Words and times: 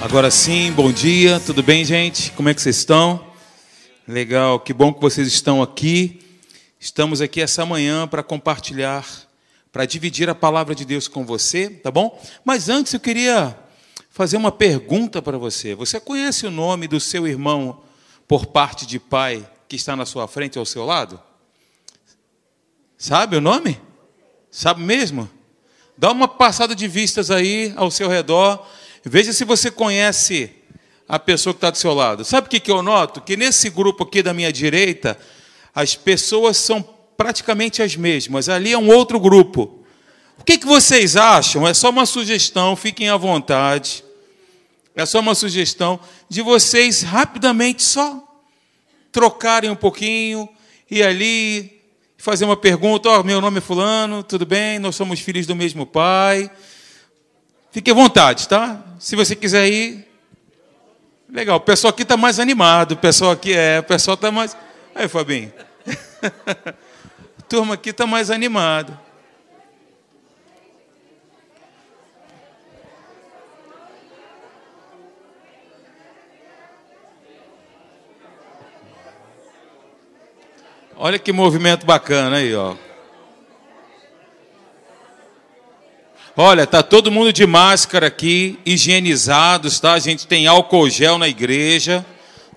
Agora 0.00 0.30
sim, 0.30 0.70
bom 0.70 0.92
dia, 0.92 1.40
tudo 1.40 1.60
bem, 1.60 1.84
gente? 1.84 2.30
Como 2.30 2.48
é 2.48 2.54
que 2.54 2.62
vocês 2.62 2.76
estão? 2.76 3.32
Legal, 4.06 4.60
que 4.60 4.72
bom 4.72 4.92
que 4.92 5.00
vocês 5.00 5.26
estão 5.26 5.60
aqui. 5.60 6.20
Estamos 6.78 7.20
aqui 7.20 7.40
essa 7.40 7.66
manhã 7.66 8.06
para 8.06 8.22
compartilhar, 8.22 9.04
para 9.72 9.84
dividir 9.84 10.30
a 10.30 10.36
palavra 10.36 10.72
de 10.72 10.84
Deus 10.84 11.08
com 11.08 11.26
você, 11.26 11.68
tá 11.68 11.90
bom? 11.90 12.16
Mas 12.44 12.68
antes 12.68 12.94
eu 12.94 13.00
queria 13.00 13.58
fazer 14.08 14.36
uma 14.36 14.52
pergunta 14.52 15.20
para 15.20 15.36
você. 15.36 15.74
Você 15.74 15.98
conhece 15.98 16.46
o 16.46 16.50
nome 16.50 16.86
do 16.86 17.00
seu 17.00 17.26
irmão 17.26 17.82
por 18.28 18.46
parte 18.46 18.86
de 18.86 19.00
pai 19.00 19.44
que 19.68 19.74
está 19.74 19.96
na 19.96 20.06
sua 20.06 20.28
frente 20.28 20.56
ao 20.56 20.64
seu 20.64 20.86
lado? 20.86 21.20
Sabe 22.96 23.36
o 23.36 23.40
nome? 23.40 23.80
Sabe 24.48 24.80
mesmo? 24.80 25.28
Dá 25.96 26.12
uma 26.12 26.28
passada 26.28 26.72
de 26.72 26.86
vistas 26.86 27.32
aí 27.32 27.72
ao 27.76 27.90
seu 27.90 28.08
redor 28.08 28.64
Veja 29.08 29.32
se 29.32 29.44
você 29.44 29.70
conhece 29.70 30.50
a 31.08 31.18
pessoa 31.18 31.54
que 31.54 31.58
está 31.58 31.70
do 31.70 31.78
seu 31.78 31.94
lado. 31.94 32.24
Sabe 32.24 32.46
o 32.46 32.50
que, 32.50 32.60
que 32.60 32.70
eu 32.70 32.82
noto? 32.82 33.20
Que 33.20 33.36
nesse 33.36 33.70
grupo 33.70 34.04
aqui 34.04 34.22
da 34.22 34.34
minha 34.34 34.52
direita, 34.52 35.18
as 35.74 35.94
pessoas 35.94 36.58
são 36.58 36.82
praticamente 37.16 37.82
as 37.82 37.96
mesmas. 37.96 38.48
Ali 38.48 38.72
é 38.72 38.78
um 38.78 38.88
outro 38.88 39.18
grupo. 39.18 39.82
O 40.38 40.44
que, 40.44 40.58
que 40.58 40.66
vocês 40.66 41.16
acham? 41.16 41.66
É 41.66 41.72
só 41.74 41.90
uma 41.90 42.06
sugestão, 42.06 42.76
fiquem 42.76 43.08
à 43.08 43.16
vontade. 43.16 44.04
É 44.94 45.06
só 45.06 45.20
uma 45.20 45.34
sugestão 45.34 45.98
de 46.28 46.42
vocês 46.42 47.02
rapidamente 47.02 47.82
só 47.82 48.22
trocarem 49.10 49.70
um 49.70 49.76
pouquinho 49.76 50.48
e 50.90 51.02
ali 51.02 51.80
fazer 52.16 52.44
uma 52.44 52.56
pergunta. 52.56 53.08
Oh, 53.08 53.22
meu 53.22 53.40
nome 53.40 53.58
é 53.58 53.60
Fulano, 53.60 54.22
tudo 54.22 54.44
bem? 54.44 54.78
Nós 54.78 54.96
somos 54.96 55.20
filhos 55.20 55.46
do 55.46 55.56
mesmo 55.56 55.86
pai. 55.86 56.50
Fique 57.70 57.90
à 57.90 57.94
vontade, 57.94 58.48
tá? 58.48 58.82
Se 58.98 59.14
você 59.14 59.36
quiser 59.36 59.68
ir. 59.68 60.06
Legal, 61.30 61.58
o 61.58 61.60
pessoal 61.60 61.90
aqui 61.92 62.02
está 62.02 62.16
mais 62.16 62.40
animado, 62.40 62.92
o 62.92 62.96
pessoal 62.96 63.32
aqui 63.32 63.52
é, 63.52 63.80
o 63.80 63.82
pessoal 63.82 64.14
está 64.14 64.30
mais. 64.30 64.56
Aí, 64.94 65.06
Fabinho. 65.06 65.52
a 67.38 67.42
turma 67.46 67.74
aqui 67.74 67.90
está 67.90 68.06
mais 68.06 68.30
animada. 68.30 68.98
Olha 81.00 81.16
que 81.16 81.32
movimento 81.32 81.86
bacana 81.86 82.38
aí, 82.38 82.52
ó. 82.56 82.74
Olha, 86.40 86.68
tá 86.68 86.84
todo 86.84 87.10
mundo 87.10 87.32
de 87.32 87.44
máscara 87.44 88.06
aqui, 88.06 88.60
higienizados, 88.64 89.80
tá? 89.80 89.94
A 89.94 89.98
gente 89.98 90.24
tem 90.24 90.46
álcool 90.46 90.88
gel 90.88 91.18
na 91.18 91.26
igreja. 91.26 92.06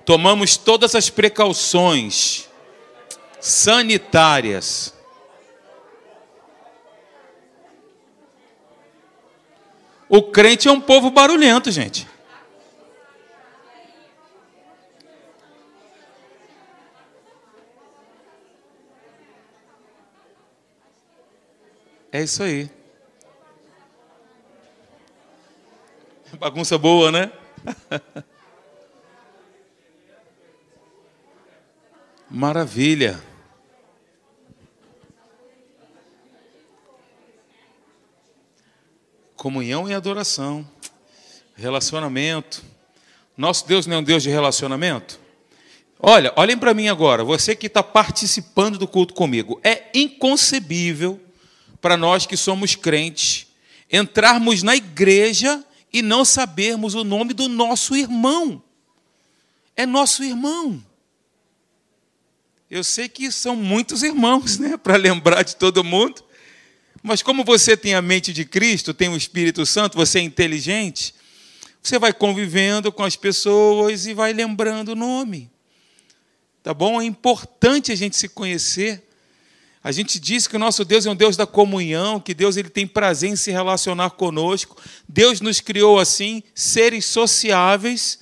Tomamos 0.05 0.55
todas 0.55 0.93
as 0.93 1.09
precauções 1.09 2.47
sanitárias. 3.39 4.93
O 10.07 10.21
crente 10.21 10.67
é 10.67 10.71
um 10.71 10.79
povo 10.79 11.09
barulhento, 11.09 11.71
gente. 11.71 12.07
É 22.11 22.21
isso 22.21 22.43
aí. 22.43 22.69
Bagunça 26.39 26.77
boa, 26.77 27.11
né? 27.11 27.31
Maravilha. 32.29 33.21
Comunhão 39.35 39.89
e 39.89 39.93
adoração. 39.93 40.67
Relacionamento. 41.55 42.63
Nosso 43.35 43.67
Deus 43.67 43.85
não 43.85 43.97
é 43.97 43.99
um 43.99 44.03
Deus 44.03 44.23
de 44.23 44.29
relacionamento? 44.29 45.19
Olha, 45.99 46.33
olhem 46.35 46.57
para 46.57 46.73
mim 46.73 46.87
agora, 46.87 47.23
você 47.23 47.55
que 47.55 47.67
está 47.67 47.83
participando 47.83 48.77
do 48.77 48.87
culto 48.87 49.13
comigo. 49.13 49.59
É 49.63 49.83
inconcebível 49.93 51.19
para 51.79 51.97
nós 51.97 52.25
que 52.25 52.37
somos 52.37 52.75
crentes 52.75 53.47
entrarmos 53.91 54.63
na 54.63 54.75
igreja 54.75 55.63
e 55.91 56.01
não 56.01 56.23
sabermos 56.23 56.95
o 56.95 57.03
nome 57.03 57.33
do 57.33 57.47
nosso 57.47 57.95
irmão. 57.95 58.63
É 59.75 59.85
nosso 59.85 60.23
irmão. 60.23 60.83
Eu 62.69 62.83
sei 62.83 63.09
que 63.09 63.31
são 63.31 63.55
muitos 63.55 64.01
irmãos, 64.01 64.57
né, 64.57 64.77
para 64.77 64.95
lembrar 64.95 65.43
de 65.43 65.55
todo 65.55 65.83
mundo. 65.83 66.23
Mas 67.03 67.21
como 67.21 67.43
você 67.43 67.75
tem 67.75 67.95
a 67.95 68.01
mente 68.01 68.31
de 68.31 68.45
Cristo, 68.45 68.93
tem 68.93 69.09
o 69.09 69.17
Espírito 69.17 69.65
Santo, 69.65 69.97
você 69.97 70.19
é 70.19 70.21
inteligente, 70.21 71.13
você 71.81 71.97
vai 71.97 72.13
convivendo 72.13 72.91
com 72.91 73.03
as 73.03 73.15
pessoas 73.15 74.05
e 74.05 74.13
vai 74.13 74.31
lembrando 74.33 74.89
o 74.89 74.95
nome. 74.95 75.49
Tá 76.61 76.73
bom? 76.73 77.01
É 77.01 77.05
importante 77.05 77.91
a 77.91 77.95
gente 77.95 78.15
se 78.15 78.29
conhecer 78.29 79.03
a 79.83 79.91
gente 79.91 80.19
diz 80.19 80.47
que 80.47 80.55
o 80.55 80.59
nosso 80.59 80.85
Deus 80.85 81.07
é 81.07 81.09
um 81.09 81.15
Deus 81.15 81.35
da 81.35 81.47
comunhão, 81.47 82.19
que 82.19 82.35
Deus 82.35 82.55
ele 82.55 82.69
tem 82.69 82.85
prazer 82.85 83.31
em 83.31 83.35
se 83.35 83.49
relacionar 83.49 84.11
conosco. 84.11 84.79
Deus 85.09 85.41
nos 85.41 85.59
criou 85.59 85.99
assim, 85.99 86.43
seres 86.53 87.05
sociáveis. 87.05 88.19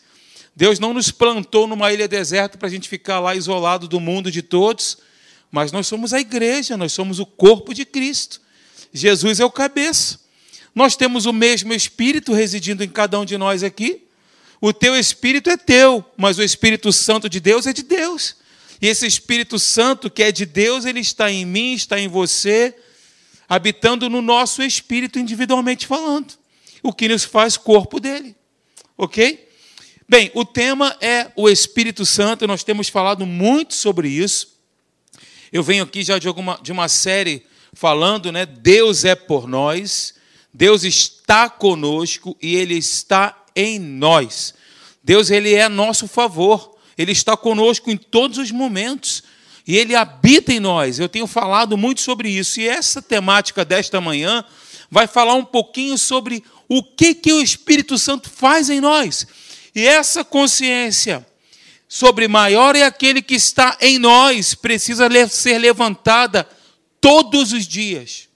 Deus 0.56 0.80
não 0.80 0.94
nos 0.94 1.12
plantou 1.12 1.68
numa 1.68 1.92
ilha 1.92 2.08
deserta 2.08 2.58
para 2.58 2.68
a 2.68 2.72
gente 2.72 2.88
ficar 2.88 3.20
lá 3.20 3.36
isolado 3.36 3.90
do 3.90 4.00
mundo 4.00 4.31
de 4.31 4.42
todos, 4.42 4.97
mas 5.52 5.72
nós 5.72 5.86
somos 5.88 6.14
a 6.14 6.20
igreja, 6.20 6.78
nós 6.78 6.94
somos 6.94 7.20
o 7.20 7.25
corpo 7.25 7.74
de 7.74 7.86
Cristo. 7.86 8.41
Jesus 8.94 9.41
é 9.41 9.46
o 9.46 9.52
cabeça. 9.52 10.20
Nós 10.74 10.96
temos 10.96 11.26
o 11.26 11.34
mesmo 11.34 11.74
Espírito 11.74 12.34
residindo 12.34 12.84
em 12.84 12.90
cada 12.90 13.20
um 13.20 13.26
de 13.26 13.38
nós 13.38 13.64
aqui. 13.64 14.06
O 14.62 14.72
teu 14.72 14.96
Espírito 14.96 15.50
é 15.50 15.58
teu, 15.58 16.06
mas 16.16 16.38
o 16.38 16.44
Espírito 16.44 16.91
Santo 16.94 17.30
de 17.30 17.40
Deus 17.41 17.68
é 17.68 17.74
de 17.74 17.84
Deus. 17.84 18.36
E 18.81 18.88
esse 18.88 19.06
Espírito 19.06 19.59
Santo 19.59 20.09
que 20.09 20.23
é 20.23 20.31
de 20.31 20.45
Deus, 20.45 20.85
ele 20.85 21.00
está 21.00 21.31
em 21.31 21.45
mim, 21.45 21.73
está 21.73 22.00
em 22.00 22.07
você, 22.07 22.75
habitando 23.47 24.09
no 24.09 24.22
nosso 24.22 24.62
espírito 24.62 25.19
individualmente 25.19 25.88
falando, 25.88 26.34
o 26.84 26.94
que 26.94 27.07
nos 27.07 27.23
faz 27.23 27.57
corpo 27.57 28.00
dele. 28.00 28.35
OK? 28.97 29.47
Bem, 30.07 30.31
o 30.34 30.44
tema 30.45 30.95
é 31.01 31.31
o 31.35 31.50
Espírito 31.50 32.06
Santo, 32.06 32.47
nós 32.47 32.63
temos 32.63 32.90
falado 32.90 33.25
muito 33.25 33.75
sobre 33.75 34.09
isso. 34.09 34.57
Eu 35.51 35.63
venho 35.63 35.84
aqui 35.84 36.03
já 36.03 36.17
de, 36.17 36.28
alguma, 36.28 36.59
de 36.61 36.72
uma 36.72 36.88
série 36.88 37.46
falando, 37.73 38.31
né? 38.31 38.46
Deus 38.46 39.06
é 39.06 39.16
por 39.16 39.47
nós, 39.47 40.13
Deus 40.53 40.84
está 40.84 41.50
conosco 41.50 42.35
e 42.41 42.56
Ele 42.56 42.75
está 42.75 43.46
em 43.56 43.78
nós. 43.78 44.53
Deus 45.03 45.31
ele 45.31 45.53
é 45.53 45.67
nosso 45.67 46.07
favor. 46.07 46.78
Ele 47.00 47.14
está 47.14 47.38
conosco 47.38 47.90
em 47.90 47.96
todos 47.96 48.38
os 48.38 48.52
momentos 48.52 49.24
e 49.66 49.78
Ele 49.78 49.96
habita 49.96 50.52
em 50.52 50.60
nós. 50.60 51.00
Eu 51.00 51.08
tenho 51.08 51.26
falado 51.26 51.78
muito 51.78 52.02
sobre 52.02 52.30
isso 52.30 52.60
e 52.60 52.68
essa 52.68 53.02
temática 53.02 53.64
desta 53.64 54.02
manhã 54.02 54.44
vai 54.92 55.08
falar 55.08 55.36
um 55.36 55.46
pouquinho 55.46 55.98
sobre 55.98 56.44
o 56.68 56.84
que, 56.84 57.16
que 57.16 57.32
o 57.32 57.42
Espírito 57.42 57.98
Santo 57.98 58.30
faz 58.30 58.70
em 58.70 58.82
nós. 58.82 59.26
E 59.74 59.88
essa 59.88 60.26
consciência 60.26 61.26
sobre 61.88 62.28
maior 62.28 62.76
é 62.76 62.84
aquele 62.84 63.22
que 63.22 63.36
está 63.36 63.78
em 63.80 63.98
nós 63.98 64.54
precisa 64.54 65.08
ser 65.30 65.58
levantada 65.58 66.46
todos 67.00 67.54
os 67.54 67.66
dias. 67.66 68.28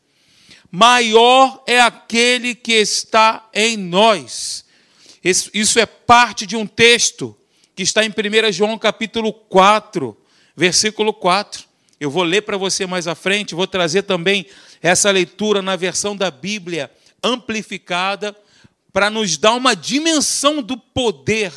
Maior 0.71 1.61
é 1.67 1.81
aquele 1.81 2.55
que 2.55 2.71
está 2.71 3.45
em 3.53 3.75
nós. 3.75 4.63
Isso 5.21 5.77
é 5.79 5.85
parte 5.85 6.45
de 6.45 6.55
um 6.55 6.65
texto 6.65 7.37
que 7.75 7.83
está 7.83 8.05
em 8.05 8.09
1 8.09 8.51
João 8.51 8.77
capítulo 8.77 9.33
4, 9.33 10.15
versículo 10.55 11.13
4. 11.13 11.65
Eu 11.99 12.09
vou 12.11 12.23
ler 12.23 12.41
para 12.41 12.57
você 12.57 12.85
mais 12.85 13.07
à 13.07 13.15
frente, 13.15 13.55
vou 13.55 13.67
trazer 13.67 14.03
também 14.03 14.45
essa 14.81 15.09
leitura 15.09 15.61
na 15.61 15.75
versão 15.75 16.15
da 16.15 16.29
Bíblia 16.29 16.91
amplificada, 17.23 18.35
para 18.91 19.09
nos 19.09 19.37
dar 19.37 19.53
uma 19.55 19.75
dimensão 19.75 20.61
do 20.61 20.77
poder 20.77 21.51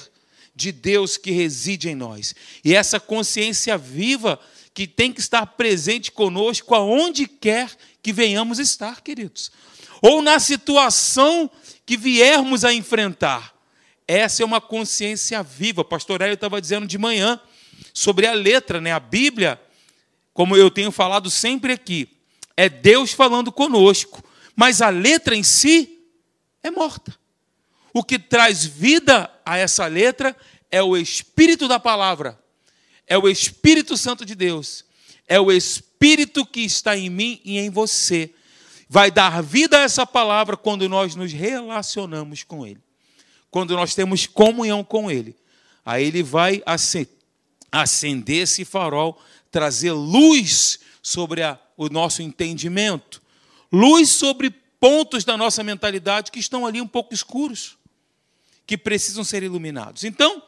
de 0.55 0.73
Deus 0.73 1.19
que 1.19 1.31
reside 1.31 1.91
em 1.91 1.95
nós. 1.95 2.35
E 2.65 2.75
essa 2.75 2.99
consciência 2.99 3.77
viva 3.77 4.41
que 4.73 4.87
tem 4.87 5.13
que 5.13 5.21
estar 5.21 5.45
presente 5.45 6.11
conosco 6.11 6.75
aonde 6.75 7.27
quer 7.27 7.71
que 8.03 8.13
venhamos 8.13 8.59
estar, 8.59 9.03
queridos. 9.03 9.51
Ou 10.01 10.23
na 10.23 10.39
situação 10.39 11.51
que 11.85 11.97
viermos 11.97 12.65
a 12.65 12.73
enfrentar. 12.73 13.56
Essa 14.07 14.43
é 14.43 14.47
uma 14.47 14.61
consciência 14.61 15.43
viva. 15.43 15.85
Pastor 15.85 16.21
Hélio 16.21 16.35
estava 16.35 16.61
dizendo 16.61 16.87
de 16.87 16.99
manhã 16.99 17.41
sobre 17.93 18.27
a 18.27 18.33
letra, 18.33 18.81
né? 18.81 18.93
A 18.93 19.01
Bíblia, 19.01 19.61
como 20.33 20.57
eu 20.57 20.71
tenho 20.71 20.93
falado 20.93 21.31
sempre 21.31 21.73
aqui, 21.73 22.09
é 22.57 22.69
Deus 22.69 23.13
falando 23.13 23.53
conosco, 23.53 24.23
mas 24.55 24.81
a 24.81 24.89
letra 24.89 25.35
em 25.35 25.43
si 25.43 25.99
é 26.63 26.71
morta. 26.71 27.15
O 27.93 28.03
que 28.03 28.19
traz 28.19 28.65
vida 28.65 29.31
a 29.45 29.57
essa 29.57 29.87
letra 29.87 30.37
é 30.71 30.83
o 30.83 30.97
Espírito 30.97 31.67
da 31.69 31.79
palavra, 31.79 32.39
é 33.07 33.17
o 33.17 33.29
Espírito 33.29 33.97
Santo 33.97 34.25
de 34.25 34.35
Deus, 34.35 34.85
é 35.27 35.41
o 35.41 35.51
Espírito 35.51 36.45
que 36.45 36.61
está 36.61 36.97
em 36.97 37.09
mim 37.09 37.41
e 37.45 37.59
em 37.59 37.71
você. 37.71 38.33
Vai 38.89 39.11
dar 39.11 39.43
vida 39.43 39.79
a 39.79 39.83
essa 39.83 40.07
palavra 40.07 40.57
quando 40.57 40.89
nós 40.89 41.15
nos 41.15 41.33
relacionamos 41.33 42.43
com 42.43 42.67
Ele, 42.67 42.81
quando 43.51 43.75
nós 43.75 43.95
temos 43.95 44.27
comunhão 44.27 44.85
com 44.85 45.11
Ele. 45.11 45.37
Aí 45.85 46.05
Ele 46.05 46.23
vai 46.23 46.63
acender 47.71 48.43
esse 48.43 48.65
farol, 48.65 49.21
trazer 49.51 49.93
luz 49.93 50.81
sobre 51.03 51.43
a, 51.43 51.59
o 51.77 51.89
nosso 51.89 52.23
entendimento, 52.23 53.23
luz 53.73 54.11
sobre 54.11 54.51
pontos 54.81 55.25
da 55.25 55.37
nossa 55.37 55.63
mentalidade 55.63 56.31
que 56.31 56.39
estão 56.39 56.67
ali 56.67 56.81
um 56.81 56.87
pouco 56.87 57.15
escuros, 57.15 57.77
que 58.67 58.77
precisam 58.77 59.25
ser 59.25 59.43
iluminados. 59.43 60.05
Então, 60.05 60.43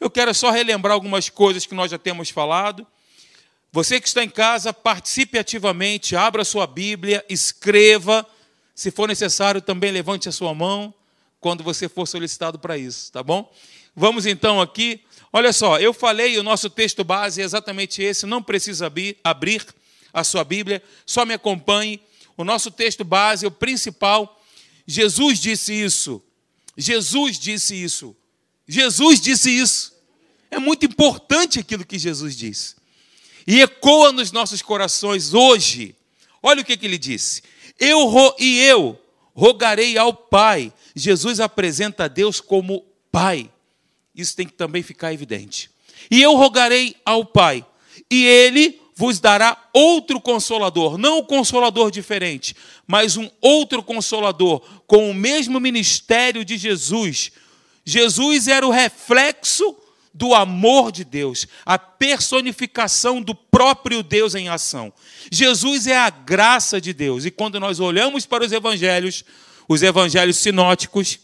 eu 0.00 0.10
quero 0.10 0.34
só 0.34 0.50
relembrar 0.50 0.94
algumas 0.94 1.28
coisas 1.28 1.66
que 1.66 1.74
nós 1.74 1.90
já 1.90 1.98
temos 1.98 2.30
falado. 2.30 2.86
Você 3.70 4.00
que 4.00 4.08
está 4.08 4.24
em 4.24 4.30
casa, 4.30 4.72
participe 4.72 5.38
ativamente, 5.38 6.16
abra 6.16 6.44
sua 6.44 6.66
Bíblia, 6.66 7.24
escreva. 7.28 8.26
Se 8.74 8.90
for 8.90 9.08
necessário, 9.08 9.60
também 9.60 9.90
levante 9.90 10.28
a 10.28 10.32
sua 10.32 10.54
mão 10.54 10.94
quando 11.40 11.62
você 11.62 11.88
for 11.88 12.06
solicitado 12.06 12.58
para 12.58 12.76
isso, 12.76 13.12
tá 13.12 13.22
bom? 13.22 13.52
Vamos 13.94 14.26
então 14.26 14.60
aqui. 14.60 15.00
Olha 15.32 15.52
só, 15.52 15.78
eu 15.78 15.92
falei, 15.92 16.38
o 16.38 16.42
nosso 16.42 16.70
texto 16.70 17.04
base 17.04 17.40
é 17.40 17.44
exatamente 17.44 18.02
esse, 18.02 18.26
não 18.26 18.42
precisa 18.42 18.90
abrir 19.22 19.66
a 20.12 20.24
sua 20.24 20.42
Bíblia, 20.44 20.82
só 21.04 21.24
me 21.24 21.34
acompanhe. 21.34 22.00
O 22.36 22.44
nosso 22.44 22.70
texto 22.70 23.04
base, 23.04 23.46
o 23.46 23.50
principal, 23.50 24.40
Jesus 24.86 25.38
disse 25.38 25.72
isso. 25.72 26.22
Jesus 26.76 27.38
disse 27.38 27.74
isso. 27.74 28.16
Jesus 28.66 29.20
disse 29.20 29.50
isso. 29.50 29.92
É 30.50 30.58
muito 30.58 30.86
importante 30.86 31.58
aquilo 31.58 31.84
que 31.84 31.98
Jesus 31.98 32.36
disse. 32.36 32.76
E 33.46 33.60
ecoa 33.60 34.12
nos 34.12 34.30
nossos 34.30 34.62
corações 34.62 35.34
hoje. 35.34 35.94
Olha 36.42 36.62
o 36.62 36.64
que, 36.64 36.76
que 36.76 36.86
ele 36.86 36.98
disse. 36.98 37.42
Eu 37.78 38.08
e 38.38 38.60
eu 38.60 38.98
rogarei 39.34 39.98
ao 39.98 40.12
Pai. 40.12 40.72
Jesus 40.98 41.40
apresenta 41.40 42.04
a 42.04 42.08
Deus 42.08 42.40
como 42.40 42.84
Pai. 43.10 43.50
Isso 44.14 44.34
tem 44.36 44.46
que 44.46 44.52
também 44.52 44.82
ficar 44.82 45.12
evidente. 45.12 45.70
E 46.10 46.20
eu 46.20 46.34
rogarei 46.36 46.96
ao 47.04 47.24
Pai, 47.24 47.64
e 48.10 48.24
ele 48.24 48.80
vos 48.94 49.20
dará 49.20 49.56
outro 49.72 50.20
consolador, 50.20 50.98
não 50.98 51.20
um 51.20 51.24
consolador 51.24 51.88
diferente, 51.88 52.56
mas 52.84 53.16
um 53.16 53.30
outro 53.40 53.80
consolador 53.80 54.60
com 54.88 55.08
o 55.08 55.14
mesmo 55.14 55.60
ministério 55.60 56.44
de 56.44 56.56
Jesus. 56.56 57.30
Jesus 57.84 58.48
era 58.48 58.66
o 58.66 58.72
reflexo 58.72 59.76
do 60.12 60.34
amor 60.34 60.90
de 60.90 61.04
Deus, 61.04 61.46
a 61.64 61.78
personificação 61.78 63.22
do 63.22 63.36
próprio 63.36 64.02
Deus 64.02 64.34
em 64.34 64.48
ação. 64.48 64.92
Jesus 65.30 65.86
é 65.86 65.96
a 65.96 66.10
graça 66.10 66.80
de 66.80 66.92
Deus. 66.92 67.24
E 67.24 67.30
quando 67.30 67.60
nós 67.60 67.78
olhamos 67.78 68.26
para 68.26 68.44
os 68.44 68.50
evangelhos, 68.50 69.24
os 69.68 69.82
evangelhos 69.82 70.38
sinóticos, 70.38 71.20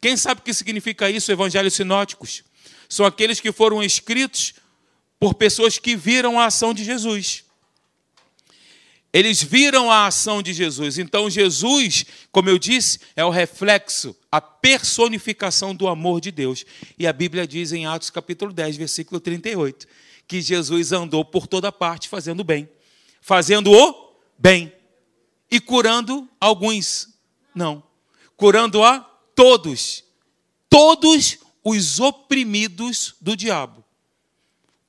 quem 0.00 0.16
sabe 0.16 0.40
o 0.40 0.44
que 0.44 0.54
significa 0.54 1.10
isso, 1.10 1.30
evangelhos 1.30 1.74
sinóticos? 1.74 2.42
São 2.88 3.04
aqueles 3.04 3.40
que 3.40 3.52
foram 3.52 3.82
escritos 3.82 4.54
por 5.18 5.34
pessoas 5.34 5.78
que 5.78 5.94
viram 5.94 6.40
a 6.40 6.46
ação 6.46 6.72
de 6.72 6.82
Jesus. 6.82 7.44
Eles 9.12 9.42
viram 9.42 9.90
a 9.90 10.06
ação 10.06 10.40
de 10.40 10.52
Jesus. 10.52 10.96
Então, 10.96 11.28
Jesus, 11.28 12.06
como 12.30 12.48
eu 12.48 12.58
disse, 12.58 13.00
é 13.16 13.24
o 13.24 13.30
reflexo, 13.30 14.16
a 14.30 14.40
personificação 14.40 15.74
do 15.74 15.88
amor 15.88 16.20
de 16.20 16.30
Deus. 16.30 16.64
E 16.98 17.06
a 17.06 17.12
Bíblia 17.12 17.46
diz 17.46 17.72
em 17.72 17.86
Atos 17.86 18.08
capítulo 18.08 18.52
10, 18.52 18.76
versículo 18.76 19.20
38, 19.20 19.86
que 20.28 20.40
Jesus 20.40 20.92
andou 20.92 21.24
por 21.24 21.48
toda 21.48 21.72
parte 21.72 22.08
fazendo 22.08 22.44
bem. 22.44 22.68
Fazendo 23.20 23.72
o 23.72 24.14
bem. 24.38 24.72
E 25.50 25.60
curando 25.60 26.28
alguns. 26.40 27.08
Não. 27.54 27.82
Curando 28.36 28.82
a 28.82 29.00
todos. 29.34 30.04
Todos 30.68 31.38
os 31.64 32.00
oprimidos 32.00 33.14
do 33.20 33.36
diabo 33.36 33.80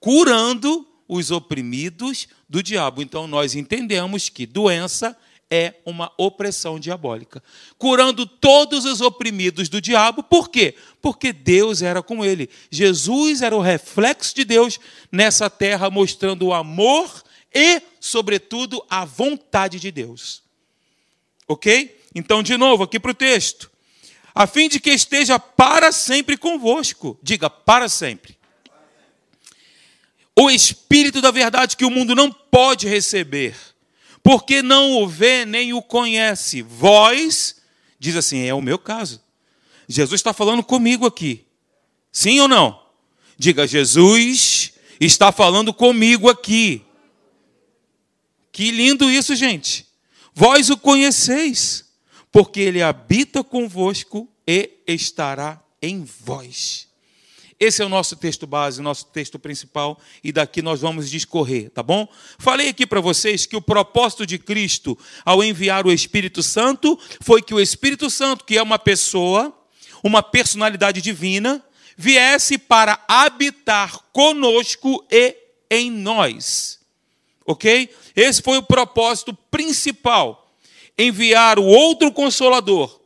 curando 0.01 0.85
os 1.07 1.31
oprimidos 1.31 2.27
do 2.49 2.61
diabo. 2.61 3.01
Então 3.01 3.27
nós 3.27 3.55
entendemos 3.55 4.27
que 4.27 4.45
doença 4.45 5.15
é 5.49 5.75
uma 5.85 6.11
opressão 6.17 6.79
diabólica. 6.79 7.41
Curando 7.77 8.25
todos 8.25 8.83
os 8.83 8.99
oprimidos 8.99 9.69
do 9.69 9.79
diabo, 9.79 10.23
por 10.23 10.49
quê? 10.49 10.75
Porque 11.01 11.31
Deus 11.31 11.81
era 11.81 12.01
com 12.01 12.25
ele. 12.25 12.49
Jesus 12.69 13.41
era 13.41 13.55
o 13.55 13.61
reflexo 13.61 14.33
de 14.33 14.43
Deus 14.43 14.79
nessa 15.11 15.49
terra, 15.49 15.89
mostrando 15.89 16.47
o 16.47 16.53
amor 16.53 17.23
e, 17.53 17.81
sobretudo, 17.99 18.83
a 18.89 19.05
vontade 19.05 19.79
de 19.79 19.91
Deus. 19.91 20.41
Ok? 21.47 22.00
Então, 22.13 22.43
de 22.43 22.57
novo, 22.57 22.83
aqui 22.83 22.99
para 22.99 23.11
o 23.11 23.15
texto. 23.15 23.69
A 24.33 24.47
fim 24.47 24.69
de 24.69 24.79
que 24.79 24.91
esteja 24.91 25.39
para 25.39 25.91
sempre 25.91 26.37
convosco. 26.37 27.17
Diga, 27.21 27.49
para 27.49 27.89
sempre 27.89 28.37
o 30.35 30.49
Espírito 30.49 31.21
da 31.21 31.31
verdade 31.31 31.75
que 31.75 31.85
o 31.85 31.91
mundo 31.91 32.15
não 32.15 32.31
pode 32.31 32.87
receber, 32.87 33.55
porque 34.23 34.61
não 34.61 34.93
o 34.93 35.07
vê 35.07 35.45
nem 35.45 35.73
o 35.73 35.81
conhece. 35.81 36.61
Vós, 36.61 37.57
diz 37.99 38.15
assim, 38.15 38.45
é 38.45 38.53
o 38.53 38.61
meu 38.61 38.79
caso. 38.79 39.21
Jesus 39.87 40.19
está 40.19 40.33
falando 40.33 40.63
comigo 40.63 41.05
aqui. 41.05 41.45
Sim 42.11 42.39
ou 42.39 42.47
não? 42.47 42.81
Diga, 43.37 43.67
Jesus 43.67 44.73
está 44.99 45.31
falando 45.31 45.73
comigo 45.73 46.29
aqui. 46.29 46.83
Que 48.51 48.71
lindo 48.71 49.09
isso, 49.09 49.35
gente. 49.35 49.87
Vós 50.33 50.69
o 50.69 50.77
conheceis, 50.77 51.90
porque 52.31 52.59
ele 52.59 52.81
habita 52.81 53.43
convosco 53.43 54.27
e 54.47 54.71
estará 54.87 55.61
em 55.81 56.03
vós. 56.03 56.87
Esse 57.59 57.83
é 57.83 57.85
o 57.85 57.89
nosso 57.89 58.15
texto 58.15 58.47
base, 58.47 58.81
nosso 58.81 59.05
texto 59.05 59.37
principal, 59.37 59.99
e 60.23 60.31
daqui 60.31 60.63
nós 60.63 60.81
vamos 60.81 61.07
discorrer, 61.11 61.69
tá 61.69 61.83
bom? 61.83 62.07
Falei 62.39 62.69
aqui 62.69 62.87
para 62.87 62.99
vocês 62.99 63.45
que 63.45 63.55
o 63.55 63.61
propósito 63.61 64.25
de 64.25 64.39
Cristo 64.39 64.97
ao 65.23 65.43
enviar 65.43 65.85
o 65.85 65.91
Espírito 65.91 66.41
Santo 66.41 66.97
foi 67.21 67.39
que 67.39 67.53
o 67.53 67.59
Espírito 67.59 68.09
Santo, 68.09 68.45
que 68.45 68.57
é 68.57 68.63
uma 68.63 68.79
pessoa, 68.79 69.55
uma 70.03 70.23
personalidade 70.23 71.03
divina, 71.03 71.63
viesse 71.95 72.57
para 72.57 72.99
habitar 73.07 73.95
conosco 74.11 75.05
e 75.11 75.37
em 75.69 75.91
nós. 75.91 76.79
Ok? 77.45 77.93
Esse 78.15 78.41
foi 78.41 78.57
o 78.57 78.63
propósito 78.63 79.35
principal. 79.51 80.40
Enviar 81.01 81.57
o 81.57 81.65
outro 81.65 82.11
consolador, 82.11 83.01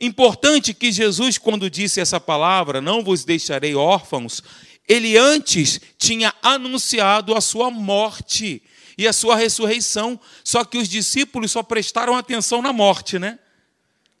Importante 0.00 0.72
que 0.72 0.90
Jesus, 0.90 1.36
quando 1.36 1.68
disse 1.68 2.00
essa 2.00 2.18
palavra, 2.18 2.80
não 2.80 3.04
vos 3.04 3.22
deixarei 3.22 3.74
órfãos, 3.74 4.42
ele 4.88 5.16
antes 5.18 5.78
tinha 5.98 6.34
anunciado 6.42 7.34
a 7.34 7.40
sua 7.40 7.70
morte 7.70 8.62
e 8.96 9.06
a 9.06 9.12
sua 9.12 9.36
ressurreição, 9.36 10.18
só 10.42 10.64
que 10.64 10.78
os 10.78 10.88
discípulos 10.88 11.52
só 11.52 11.62
prestaram 11.62 12.16
atenção 12.16 12.62
na 12.62 12.72
morte, 12.72 13.18
né? 13.18 13.38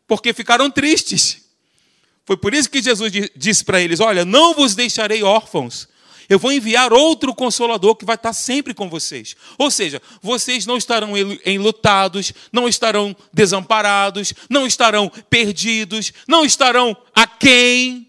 Porque 0.06 0.34
ficaram 0.34 0.70
tristes. 0.70 1.46
Foi 2.26 2.36
por 2.36 2.52
isso 2.52 2.68
que 2.68 2.82
Jesus 2.82 3.10
disse 3.34 3.64
para 3.64 3.80
eles: 3.80 4.00
Olha, 4.00 4.24
não 4.24 4.54
vos 4.54 4.74
deixarei 4.74 5.22
órfãos, 5.22 5.88
eu 6.30 6.38
vou 6.38 6.52
enviar 6.52 6.92
outro 6.92 7.34
consolador 7.34 7.96
que 7.96 8.04
vai 8.04 8.14
estar 8.14 8.32
sempre 8.32 8.72
com 8.72 8.88
vocês. 8.88 9.34
Ou 9.58 9.68
seja, 9.68 10.00
vocês 10.22 10.64
não 10.64 10.76
estarão 10.76 11.14
enlutados, 11.44 12.32
não 12.52 12.68
estarão 12.68 13.16
desamparados, 13.32 14.32
não 14.48 14.64
estarão 14.64 15.10
perdidos, 15.28 16.12
não 16.28 16.44
estarão 16.44 16.96
a 17.12 17.26
quem. 17.26 18.08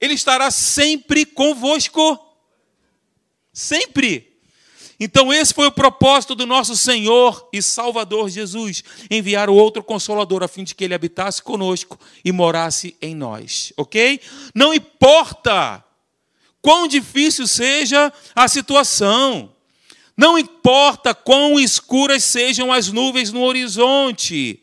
Ele 0.00 0.14
estará 0.14 0.50
sempre 0.50 1.24
convosco. 1.24 2.18
Sempre. 3.52 4.36
Então, 4.98 5.32
esse 5.32 5.54
foi 5.54 5.68
o 5.68 5.72
propósito 5.72 6.34
do 6.34 6.46
nosso 6.46 6.76
Senhor 6.76 7.48
e 7.52 7.62
Salvador 7.62 8.28
Jesus: 8.28 8.82
enviar 9.08 9.48
o 9.48 9.54
outro 9.54 9.84
consolador 9.84 10.42
a 10.42 10.48
fim 10.48 10.64
de 10.64 10.74
que 10.74 10.82
ele 10.82 10.94
habitasse 10.94 11.40
conosco 11.40 11.96
e 12.24 12.32
morasse 12.32 12.96
em 13.00 13.14
nós, 13.14 13.72
ok? 13.76 14.20
Não 14.52 14.74
importa 14.74 15.85
quão 16.66 16.88
difícil 16.88 17.46
seja 17.46 18.12
a 18.34 18.48
situação. 18.48 19.52
Não 20.16 20.36
importa 20.36 21.14
quão 21.14 21.60
escuras 21.60 22.24
sejam 22.24 22.72
as 22.72 22.88
nuvens 22.88 23.30
no 23.30 23.42
horizonte. 23.42 24.58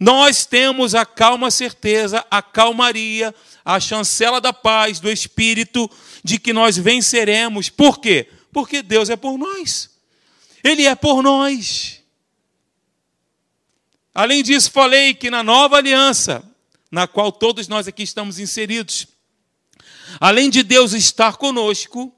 Nós 0.00 0.44
temos 0.44 0.92
a 0.92 1.06
calma 1.06 1.52
certeza, 1.52 2.26
a 2.28 2.42
calmaria, 2.42 3.32
a 3.64 3.78
chancela 3.78 4.40
da 4.40 4.52
paz, 4.52 4.98
do 4.98 5.08
Espírito, 5.08 5.88
de 6.24 6.36
que 6.36 6.52
nós 6.52 6.76
venceremos. 6.76 7.70
Por 7.70 8.00
quê? 8.00 8.28
Porque 8.52 8.82
Deus 8.82 9.08
é 9.08 9.14
por 9.14 9.38
nós. 9.38 9.90
Ele 10.64 10.84
é 10.84 10.96
por 10.96 11.22
nós. 11.22 12.02
Além 14.12 14.42
disso, 14.42 14.68
falei 14.68 15.14
que 15.14 15.30
na 15.30 15.44
nova 15.44 15.76
aliança, 15.76 16.42
na 16.90 17.06
qual 17.06 17.30
todos 17.30 17.68
nós 17.68 17.86
aqui 17.86 18.02
estamos 18.02 18.40
inseridos. 18.40 19.13
Além 20.20 20.50
de 20.50 20.62
Deus 20.62 20.92
estar 20.92 21.36
conosco, 21.36 22.14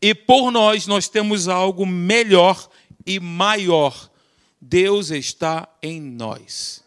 e 0.00 0.14
por 0.14 0.50
nós, 0.50 0.86
nós 0.86 1.08
temos 1.08 1.46
algo 1.46 1.86
melhor 1.86 2.68
e 3.06 3.20
maior. 3.20 4.10
Deus 4.60 5.10
está 5.10 5.68
em 5.82 6.00
nós. 6.00 6.82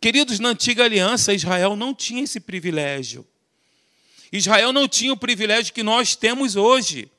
Queridos, 0.00 0.38
na 0.38 0.50
antiga 0.50 0.84
aliança, 0.84 1.32
Israel 1.32 1.76
não 1.76 1.94
tinha 1.94 2.24
esse 2.24 2.40
privilégio. 2.40 3.26
Israel 4.32 4.72
não 4.72 4.88
tinha 4.88 5.12
o 5.12 5.16
privilégio 5.16 5.74
que 5.74 5.82
nós 5.82 6.16
temos 6.16 6.56
hoje. 6.56 7.10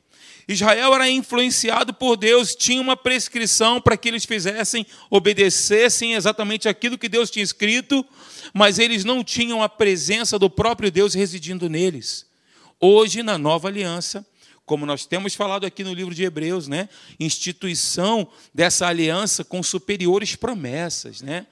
Israel 0.48 0.94
era 0.94 1.10
influenciado 1.10 1.94
por 1.94 2.18
Deus, 2.18 2.56
tinha 2.56 2.82
uma 2.82 2.98
prescrição 2.98 3.80
para 3.80 3.96
que 3.96 4.10
eles 4.10 4.26
fizessem, 4.26 4.86
obedecessem 5.10 6.14
exatamente 6.14 6.68
aquilo 6.68 6.98
que 6.98 7.08
Deus 7.08 7.30
tinha 7.30 7.44
escrito, 7.44 8.06
mas 8.54 8.78
eles 8.78 9.06
não 9.06 9.24
tinham 9.24 9.64
a 9.64 9.70
presença 9.70 10.38
do 10.38 10.50
próprio 10.50 10.92
Deus 10.92 11.14
residindo 11.14 11.70
neles. 11.70 12.26
Hoje, 12.80 13.24
na 13.24 13.38
nova 13.38 13.70
aliança, 13.70 14.26
como 14.66 14.86
nós 14.86 15.06
temos 15.06 15.36
falado 15.36 15.66
aqui 15.66 15.84
no 15.84 15.94
livro 15.94 16.14
de 16.16 16.24
Hebreus, 16.24 16.68
né? 16.68 16.88
Instituição 17.20 18.28
dessa 18.54 18.88
aliança 18.88 19.44
com 19.44 19.62
superiores 19.62 20.36
promessas, 20.36 21.22
né? 21.22 21.46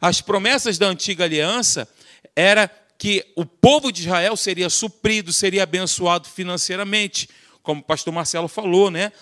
As 0.00 0.20
promessas 0.20 0.76
da 0.76 0.86
antiga 0.86 1.24
aliança 1.24 1.88
era 2.36 2.70
que 2.98 3.24
o 3.34 3.46
povo 3.46 3.90
de 3.90 4.02
Israel 4.02 4.36
seria 4.36 4.68
suprido, 4.68 5.32
seria 5.32 5.62
abençoado 5.62 6.28
financeiramente, 6.28 7.30
como 7.62 7.80
o 7.80 7.84
pastor 7.84 8.12
Marcelo 8.12 8.48
falou, 8.48 8.90
né? 8.90 9.12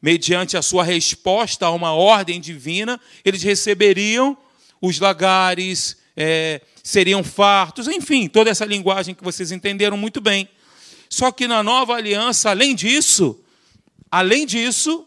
Mediante 0.00 0.56
a 0.56 0.62
sua 0.62 0.84
resposta 0.84 1.66
a 1.66 1.70
uma 1.70 1.92
ordem 1.92 2.40
divina, 2.40 3.00
eles 3.24 3.42
receberiam 3.42 4.36
os 4.80 4.98
lagares, 4.98 5.96
é, 6.16 6.60
seriam 6.82 7.24
fartos, 7.24 7.88
enfim, 7.88 8.28
toda 8.28 8.50
essa 8.50 8.64
linguagem 8.64 9.14
que 9.14 9.24
vocês 9.24 9.50
entenderam 9.50 9.96
muito 9.96 10.20
bem. 10.20 10.48
Só 11.08 11.30
que 11.30 11.48
na 11.48 11.62
nova 11.62 11.94
aliança, 11.94 12.50
além 12.50 12.74
disso, 12.74 13.40
além 14.10 14.44
disso, 14.44 15.06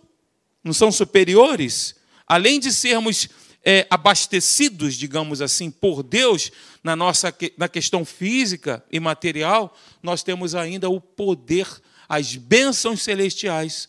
não 0.64 0.74
são 0.74 0.92
superiores, 0.92 1.96
além 2.28 2.60
de 2.60 2.74
sermos 2.74 3.30
é, 3.64 3.86
abastecidos, 3.90 4.96
digamos 4.96 5.42
assim, 5.42 5.70
por 5.70 6.02
Deus 6.02 6.52
na 6.84 6.96
nossa 6.96 7.36
na 7.58 7.68
questão 7.68 8.06
física 8.06 8.84
e 8.92 9.00
material, 9.00 9.78
nós 10.02 10.24
temos 10.24 10.56
ainda 10.56 10.90
o 10.90 11.02
poder, 11.02 11.68
as 12.08 12.36
bênçãos 12.36 13.02
celestiais, 13.02 13.88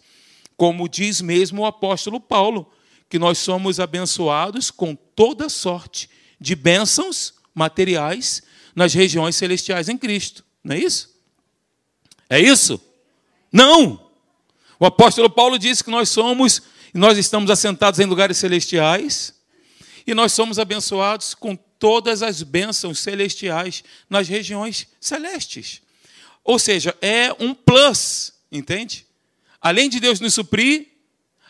como 0.56 0.88
diz 0.88 1.20
mesmo 1.20 1.62
o 1.62 1.66
apóstolo 1.66 2.20
Paulo, 2.20 2.70
que 3.08 3.18
nós 3.18 3.38
somos 3.38 3.80
abençoados 3.80 4.70
com 4.70 4.94
toda 4.94 5.48
sorte 5.48 6.10
de 6.40 6.54
bênçãos 6.54 7.34
materiais 7.54 8.42
nas 8.74 8.92
regiões 8.92 9.36
celestiais 9.36 9.88
em 9.88 9.96
Cristo. 9.96 10.44
Não 10.62 10.74
é 10.74 10.78
isso? 10.78 11.16
É 12.28 12.40
isso? 12.40 12.80
Não! 13.52 14.08
O 14.78 14.86
apóstolo 14.86 15.28
Paulo 15.28 15.58
disse 15.58 15.82
que 15.82 15.90
nós 15.90 16.08
somos, 16.08 16.62
nós 16.94 17.18
estamos 17.18 17.50
assentados 17.50 17.98
em 17.98 18.04
lugares 18.04 18.36
celestiais, 18.36 19.34
e 20.06 20.14
nós 20.14 20.32
somos 20.32 20.58
abençoados 20.58 21.34
com 21.34 21.56
todas 21.56 22.22
as 22.22 22.42
bênçãos 22.42 22.98
celestiais 22.98 23.82
nas 24.08 24.28
regiões 24.28 24.86
celestes. 25.00 25.82
Ou 26.48 26.58
seja, 26.58 26.96
é 27.02 27.30
um 27.38 27.52
plus, 27.52 28.32
entende? 28.50 29.04
Além 29.60 29.86
de 29.86 30.00
Deus 30.00 30.18
nos 30.18 30.32
suprir, 30.32 30.86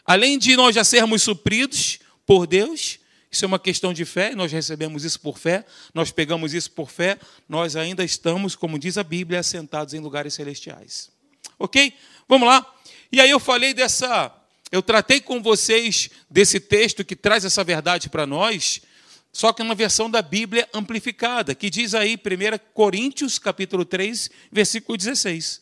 além 0.05 0.37
de 0.37 0.57
nós 0.57 0.75
já 0.75 0.83
sermos 0.83 1.23
supridos 1.23 2.01
por 2.27 2.49
Deus, 2.49 2.99
isso 3.31 3.45
é 3.45 3.47
uma 3.47 3.61
questão 3.61 3.93
de 3.93 4.05
fé, 4.05 4.35
nós 4.35 4.51
recebemos 4.51 5.05
isso 5.05 5.21
por 5.21 5.39
fé, 5.39 5.65
nós 5.95 6.11
pegamos 6.11 6.53
isso 6.53 6.73
por 6.73 6.91
fé, 6.91 7.17
nós 7.49 7.77
ainda 7.77 8.03
estamos, 8.03 8.57
como 8.57 8.77
diz 8.77 8.99
a 8.99 9.05
Bíblia, 9.05 9.39
assentados 9.39 9.95
em 9.95 10.01
lugares 10.01 10.35
celestiais. 10.35 11.13
Ok? 11.61 11.95
Vamos 12.29 12.49
lá? 12.49 12.67
E 13.13 13.21
aí 13.21 13.31
eu 13.31 13.39
falei 13.39 13.73
dessa. 13.73 14.35
Eu 14.73 14.83
tratei 14.83 15.21
com 15.21 15.41
vocês 15.41 16.11
desse 16.29 16.59
texto 16.59 17.05
que 17.05 17.15
traz 17.15 17.45
essa 17.45 17.63
verdade 17.63 18.09
para 18.09 18.27
nós, 18.27 18.81
só 19.33 19.53
que 19.53 19.63
uma 19.63 19.75
versão 19.75 20.11
da 20.11 20.23
Bíblia 20.23 20.69
amplificada, 20.73 21.55
que 21.55 21.71
diz 21.71 21.95
aí, 21.95 22.17
1 22.17 22.73
Coríntios, 22.73 23.39
capítulo 23.39 23.85
3, 23.85 24.31
versículo 24.51 24.97
16. 24.97 25.61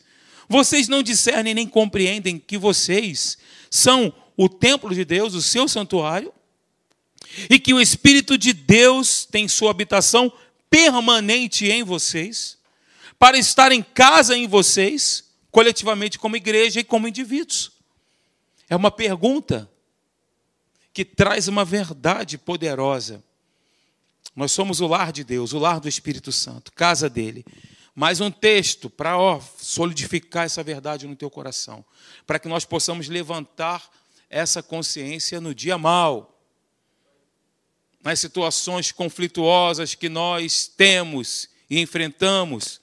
Vocês 0.49 0.87
não 0.87 1.03
discernem 1.03 1.53
nem 1.53 1.67
compreendem 1.67 2.39
que 2.39 2.57
vocês 2.57 3.37
são 3.69 4.13
o 4.35 4.47
templo 4.47 4.93
de 4.93 5.03
Deus, 5.03 5.33
o 5.33 5.41
seu 5.41 5.67
santuário, 5.67 6.33
e 7.49 7.59
que 7.59 7.73
o 7.73 7.81
Espírito 7.81 8.37
de 8.37 8.53
Deus 8.53 9.25
tem 9.25 9.47
sua 9.47 9.71
habitação 9.71 10.31
permanente 10.69 11.69
em 11.69 11.83
vocês, 11.83 12.57
para 13.19 13.37
estar 13.37 13.71
em 13.71 13.81
casa 13.81 14.37
em 14.37 14.47
vocês, 14.47 15.25
coletivamente 15.51 16.19
como 16.19 16.35
igreja 16.35 16.79
e 16.79 16.83
como 16.83 17.07
indivíduos. 17.07 17.71
É 18.69 18.75
uma 18.75 18.91
pergunta 18.91 19.69
que 20.93 21.03
traz 21.03 21.47
uma 21.47 21.65
verdade 21.65 22.37
poderosa. 22.37 23.23
Nós 24.35 24.51
somos 24.51 24.81
o 24.81 24.87
lar 24.87 25.11
de 25.11 25.23
Deus, 25.23 25.53
o 25.53 25.59
lar 25.59 25.79
do 25.79 25.87
Espírito 25.87 26.31
Santo, 26.31 26.71
casa 26.73 27.09
dele. 27.09 27.45
Mais 27.95 28.21
um 28.21 28.29
texto 28.29 28.89
para 28.89 29.15
solidificar 29.57 30.45
essa 30.45 30.63
verdade 30.63 31.07
no 31.07 31.15
teu 31.15 31.29
coração, 31.29 31.83
para 32.25 32.37
que 32.37 32.47
nós 32.47 32.63
possamos 32.63 33.07
levantar 33.07 33.89
essa 34.29 34.61
consciência 34.61 35.41
no 35.41 35.55
dia 35.55 35.77
mal 35.77 36.33
nas 38.03 38.19
situações 38.19 38.91
conflituosas 38.91 39.93
que 39.93 40.07
nós 40.07 40.65
temos 40.65 41.49
e 41.69 41.81
enfrentamos. 41.81 42.79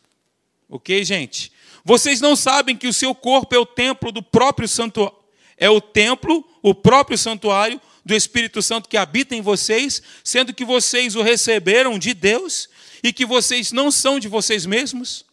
Ok, 0.68 1.02
gente? 1.04 1.50
Vocês 1.82 2.20
não 2.20 2.34
sabem 2.36 2.76
que 2.76 2.86
o 2.86 2.92
seu 2.92 3.14
corpo 3.14 3.54
é 3.54 3.58
o 3.58 3.64
templo 3.64 4.12
do 4.12 4.22
próprio 4.22 4.68
santuário, 4.68 5.16
é 5.56 5.70
o 5.70 5.80
templo, 5.80 6.44
o 6.62 6.74
próprio 6.74 7.16
santuário 7.16 7.80
do 8.04 8.14
Espírito 8.14 8.61
Santo 8.61 8.88
que 8.88 8.96
habita 8.96 9.34
em 9.34 9.40
vocês, 9.40 10.02
sendo 10.23 10.52
que 10.52 10.64
vocês 10.64 11.16
o 11.16 11.23
receberam 11.23 11.99
de 11.99 12.12
Deus 12.12 12.68
e 13.02 13.12
que 13.12 13.25
vocês 13.25 13.73
não 13.73 13.90
são 13.90 14.18
de 14.18 14.28
vocês 14.28 14.66
mesmos? 14.66 15.25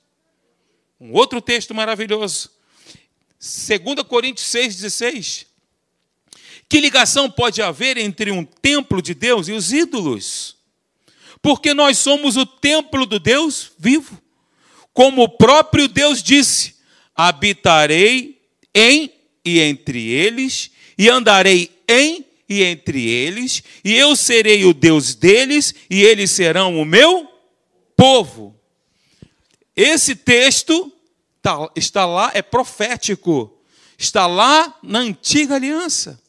Um 1.00 1.14
outro 1.14 1.42
texto 1.42 1.74
maravilhoso. 1.74 2.50
2 3.40 4.04
Coríntios 4.08 4.48
6,16. 4.48 5.48
Que 6.70 6.80
ligação 6.80 7.30
pode 7.30 7.62
haver 7.62 7.98
entre 7.98 8.32
um 8.32 8.46
templo 8.46 9.02
de 9.02 9.14
Deus 9.14 9.48
e 9.48 9.52
os 9.52 9.74
ídolos? 9.74 10.56
Porque 11.42 11.74
nós 11.74 11.98
somos 11.98 12.38
o 12.38 12.46
templo 12.46 13.06
do 13.06 13.20
Deus 13.20 13.72
vivo. 13.78 14.22
Como 14.94 15.24
o 15.24 15.30
próprio 15.30 15.88
Deus 15.88 16.22
disse: 16.22 16.76
habitarei 17.16 18.40
em 18.74 19.12
e 19.44 19.60
entre 19.60 20.08
eles, 20.08 20.72
e 20.98 21.10
andarei 21.10 21.72
em 21.90 22.26
e 22.52 22.64
entre 22.64 23.08
eles, 23.08 23.64
e 23.84 23.94
eu 23.94 24.16
serei 24.16 24.66
o 24.66 24.74
Deus 24.74 25.16
deles, 25.16 25.74
e 25.90 26.02
eles 26.04 26.32
serão 26.32 26.80
o 26.80 26.86
meu 26.86 27.32
povo. 27.96 28.60
Esse 29.76 30.16
texto 30.16 30.92
tá, 31.42 31.70
está 31.76 32.06
lá, 32.06 32.32
é 32.34 32.42
profético, 32.42 33.58
está 33.98 34.28
lá 34.28 34.78
na 34.84 35.00
antiga 35.00 35.56
aliança 35.56 36.22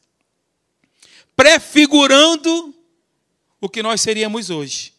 prefigurando 1.37 2.73
o 3.61 3.69
que 3.69 3.83
nós 3.83 4.01
seríamos 4.01 4.51
hoje. 4.51 4.93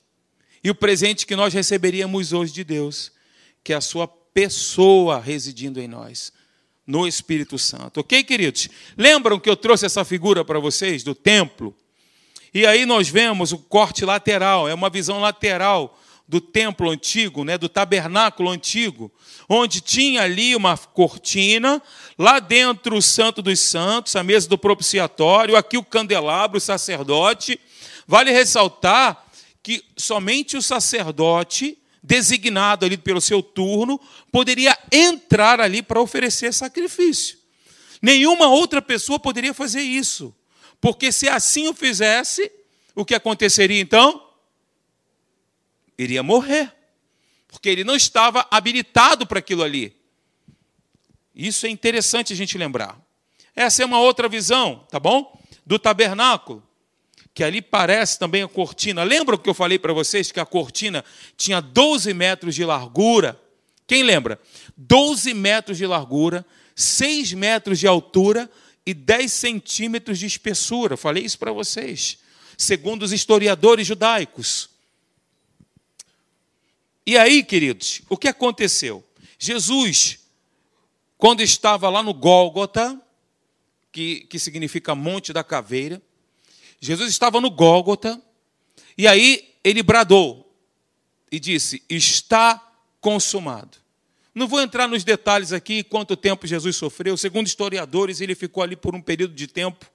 E 0.63 0.69
o 0.69 0.75
presente 0.75 1.25
que 1.25 1.37
nós 1.37 1.53
receberíamos 1.53 2.33
hoje 2.33 2.51
de 2.51 2.63
Deus, 2.63 3.11
que 3.63 3.71
é 3.71 3.75
a 3.77 3.81
sua 3.81 4.07
pessoa 4.07 5.21
residindo 5.21 5.79
em 5.79 5.87
nós, 5.87 6.33
no 6.85 7.07
Espírito 7.07 7.57
Santo. 7.57 8.01
Ok, 8.01 8.23
queridos? 8.23 8.69
Lembram 8.97 9.39
que 9.39 9.49
eu 9.49 9.55
trouxe 9.55 9.85
essa 9.85 10.03
figura 10.03 10.43
para 10.43 10.59
vocês 10.59 11.03
do 11.03 11.15
templo? 11.15 11.75
E 12.53 12.65
aí 12.65 12.85
nós 12.85 13.07
vemos 13.09 13.51
o 13.51 13.57
corte 13.57 14.05
lateral, 14.05 14.67
é 14.67 14.73
uma 14.73 14.89
visão 14.89 15.19
lateral 15.19 15.99
do 16.27 16.39
templo 16.39 16.89
antigo, 16.89 17.43
né, 17.43 17.57
do 17.57 17.67
tabernáculo 17.67 18.49
antigo, 18.49 19.11
onde 19.49 19.81
tinha 19.81 20.21
ali 20.21 20.55
uma 20.55 20.77
cortina, 20.77 21.81
lá 22.17 22.39
dentro 22.39 22.95
o 22.95 23.01
Santo 23.01 23.41
dos 23.41 23.59
Santos, 23.59 24.15
a 24.15 24.23
mesa 24.23 24.47
do 24.47 24.57
propiciatório, 24.57 25.55
aqui 25.55 25.77
o 25.77 25.83
candelabro, 25.83 26.57
o 26.57 26.61
sacerdote. 26.61 27.59
Vale 28.07 28.31
ressaltar 28.31 29.25
que 29.61 29.83
somente 29.97 30.55
o 30.55 30.61
sacerdote, 30.61 31.77
designado 32.03 32.85
ali 32.85 32.97
pelo 32.97 33.21
seu 33.21 33.41
turno, 33.41 33.99
poderia 34.31 34.77
entrar 34.91 35.61
ali 35.61 35.81
para 35.81 36.01
oferecer 36.01 36.53
sacrifício. 36.53 37.37
Nenhuma 38.01 38.47
outra 38.47 38.81
pessoa 38.81 39.17
poderia 39.17 39.53
fazer 39.53 39.81
isso, 39.81 40.35
porque 40.81 41.11
se 41.11 41.29
assim 41.29 41.67
o 41.69 41.73
fizesse, 41.73 42.51
o 42.93 43.05
que 43.05 43.15
aconteceria 43.15 43.79
então? 43.79 44.21
iria 45.97 46.23
morrer, 46.23 46.73
porque 47.47 47.69
ele 47.69 47.83
não 47.83 47.95
estava 47.95 48.47
habilitado 48.49 49.25
para 49.25 49.39
aquilo 49.39 49.63
ali. 49.63 49.95
Isso 51.35 51.65
é 51.65 51.69
interessante 51.69 52.33
a 52.33 52.35
gente 52.35 52.57
lembrar. 52.57 52.99
Essa 53.55 53.83
é 53.83 53.85
uma 53.85 53.99
outra 53.99 54.27
visão, 54.27 54.85
tá 54.89 54.99
bom? 54.99 55.39
Do 55.65 55.77
tabernáculo. 55.77 56.63
Que 57.33 57.43
ali 57.43 57.61
parece 57.61 58.19
também 58.19 58.43
a 58.43 58.47
cortina. 58.47 59.03
Lembra 59.03 59.35
o 59.35 59.39
que 59.39 59.49
eu 59.49 59.53
falei 59.53 59.79
para 59.79 59.91
vocês 59.91 60.31
que 60.31 60.39
a 60.39 60.45
cortina 60.45 61.03
tinha 61.35 61.59
12 61.59 62.13
metros 62.13 62.53
de 62.53 62.63
largura? 62.63 63.39
Quem 63.87 64.03
lembra? 64.03 64.39
12 64.77 65.33
metros 65.33 65.77
de 65.77 65.85
largura, 65.85 66.45
6 66.75 67.33
metros 67.33 67.79
de 67.79 67.87
altura 67.87 68.49
e 68.85 68.93
10 68.93 69.31
centímetros 69.31 70.19
de 70.19 70.27
espessura. 70.27 70.95
Falei 70.95 71.23
isso 71.23 71.39
para 71.39 71.51
vocês, 71.51 72.19
segundo 72.57 73.03
os 73.03 73.11
historiadores 73.11 73.87
judaicos. 73.87 74.69
E 77.05 77.17
aí, 77.17 77.43
queridos, 77.43 78.01
o 78.09 78.15
que 78.15 78.27
aconteceu? 78.27 79.03
Jesus, 79.37 80.19
quando 81.17 81.41
estava 81.41 81.89
lá 81.89 82.01
no 82.03 82.13
Gólgota, 82.13 83.01
que, 83.91 84.21
que 84.21 84.39
significa 84.39 84.95
Monte 84.95 85.33
da 85.33 85.43
Caveira, 85.43 86.01
Jesus 86.83 87.09
estava 87.09 87.39
no 87.39 87.49
Gólgota, 87.49 88.21
e 88.97 89.07
aí 89.07 89.53
ele 89.63 89.81
bradou 89.81 90.53
e 91.31 91.39
disse: 91.39 91.81
Está 91.87 92.61
consumado. 92.99 93.77
Não 94.35 94.49
vou 94.49 94.61
entrar 94.61 94.85
nos 94.85 95.05
detalhes 95.05 95.53
aqui, 95.53 95.81
quanto 95.81 96.17
tempo 96.17 96.45
Jesus 96.45 96.75
sofreu. 96.75 97.15
Segundo 97.15 97.47
historiadores, 97.47 98.19
ele 98.19 98.35
ficou 98.35 98.61
ali 98.61 98.75
por 98.75 98.93
um 98.93 99.01
período 99.01 99.33
de 99.33 99.47
tempo 99.47 99.85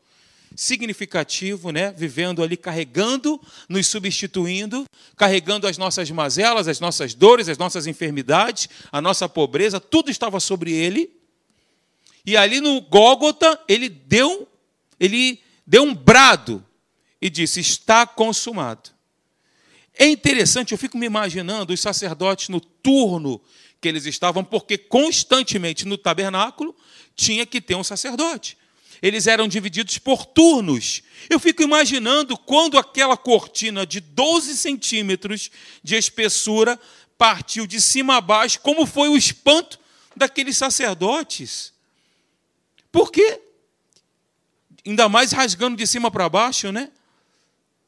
significativo, 0.56 1.70
né? 1.70 1.92
vivendo 1.92 2.42
ali, 2.42 2.56
carregando, 2.56 3.38
nos 3.68 3.86
substituindo, 3.86 4.86
carregando 5.14 5.66
as 5.66 5.76
nossas 5.76 6.10
mazelas, 6.10 6.68
as 6.68 6.80
nossas 6.80 7.12
dores, 7.12 7.50
as 7.50 7.58
nossas 7.58 7.86
enfermidades, 7.86 8.66
a 8.90 9.02
nossa 9.02 9.28
pobreza, 9.28 9.78
tudo 9.78 10.10
estava 10.10 10.40
sobre 10.40 10.72
ele. 10.72 11.10
E 12.24 12.34
ali 12.34 12.62
no 12.62 12.80
Gólgota, 12.80 13.60
ele 13.68 13.90
deu, 13.90 14.48
ele 14.98 15.38
deu 15.66 15.82
um 15.82 15.94
brado 15.94 16.64
e 17.20 17.28
disse: 17.28 17.60
Está 17.60 18.06
consumado. 18.06 18.90
É 19.94 20.06
interessante, 20.06 20.72
eu 20.72 20.78
fico 20.78 20.96
me 20.96 21.06
imaginando 21.06 21.72
os 21.72 21.80
sacerdotes 21.80 22.48
no 22.48 22.60
turno 22.60 23.40
que 23.80 23.88
eles 23.88 24.06
estavam, 24.06 24.44
porque 24.44 24.78
constantemente 24.78 25.86
no 25.86 25.98
tabernáculo 25.98 26.74
tinha 27.16 27.44
que 27.44 27.60
ter 27.60 27.74
um 27.74 27.84
sacerdote 27.84 28.56
eles 29.00 29.26
eram 29.26 29.48
divididos 29.48 29.98
por 29.98 30.26
turnos. 30.26 31.02
Eu 31.30 31.38
fico 31.38 31.62
imaginando 31.62 32.36
quando 32.36 32.78
aquela 32.78 33.16
cortina 33.16 33.86
de 33.86 34.00
12 34.00 34.56
centímetros 34.56 35.50
de 35.82 35.96
espessura 35.96 36.78
partiu 37.16 37.66
de 37.66 37.80
cima 37.80 38.16
a 38.16 38.20
baixo, 38.20 38.60
como 38.60 38.86
foi 38.86 39.08
o 39.08 39.16
espanto 39.16 39.78
daqueles 40.16 40.56
sacerdotes. 40.56 41.72
Por 42.90 43.10
quê? 43.10 43.40
Ainda 44.86 45.08
mais 45.08 45.32
rasgando 45.32 45.76
de 45.76 45.86
cima 45.86 46.10
para 46.10 46.28
baixo, 46.28 46.72
né? 46.72 46.90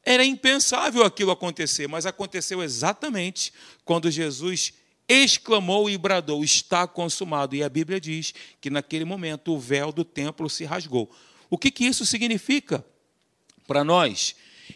Era 0.03 0.25
impensável 0.25 1.03
aquilo 1.03 1.31
acontecer, 1.31 1.87
mas 1.87 2.05
aconteceu 2.05 2.63
exatamente 2.63 3.53
quando 3.85 4.09
Jesus 4.09 4.73
exclamou 5.07 5.89
e 5.89 5.97
bradou: 5.97 6.43
Está 6.43 6.87
consumado. 6.87 7.55
E 7.55 7.63
a 7.63 7.69
Bíblia 7.69 7.99
diz 7.99 8.33
que 8.59 8.69
naquele 8.69 9.05
momento 9.05 9.53
o 9.53 9.59
véu 9.59 9.91
do 9.91 10.03
templo 10.03 10.49
se 10.49 10.63
rasgou. 10.63 11.11
O 11.49 11.57
que, 11.57 11.69
que 11.69 11.85
isso 11.85 12.05
significa 12.05 12.83
para 13.67 13.83
nós? 13.83 14.35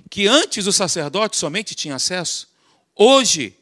Que 0.10 0.28
antes 0.28 0.68
o 0.68 0.74
sacerdote 0.74 1.38
somente 1.38 1.74
tinha 1.74 1.96
acesso, 1.96 2.50
hoje 2.96 3.58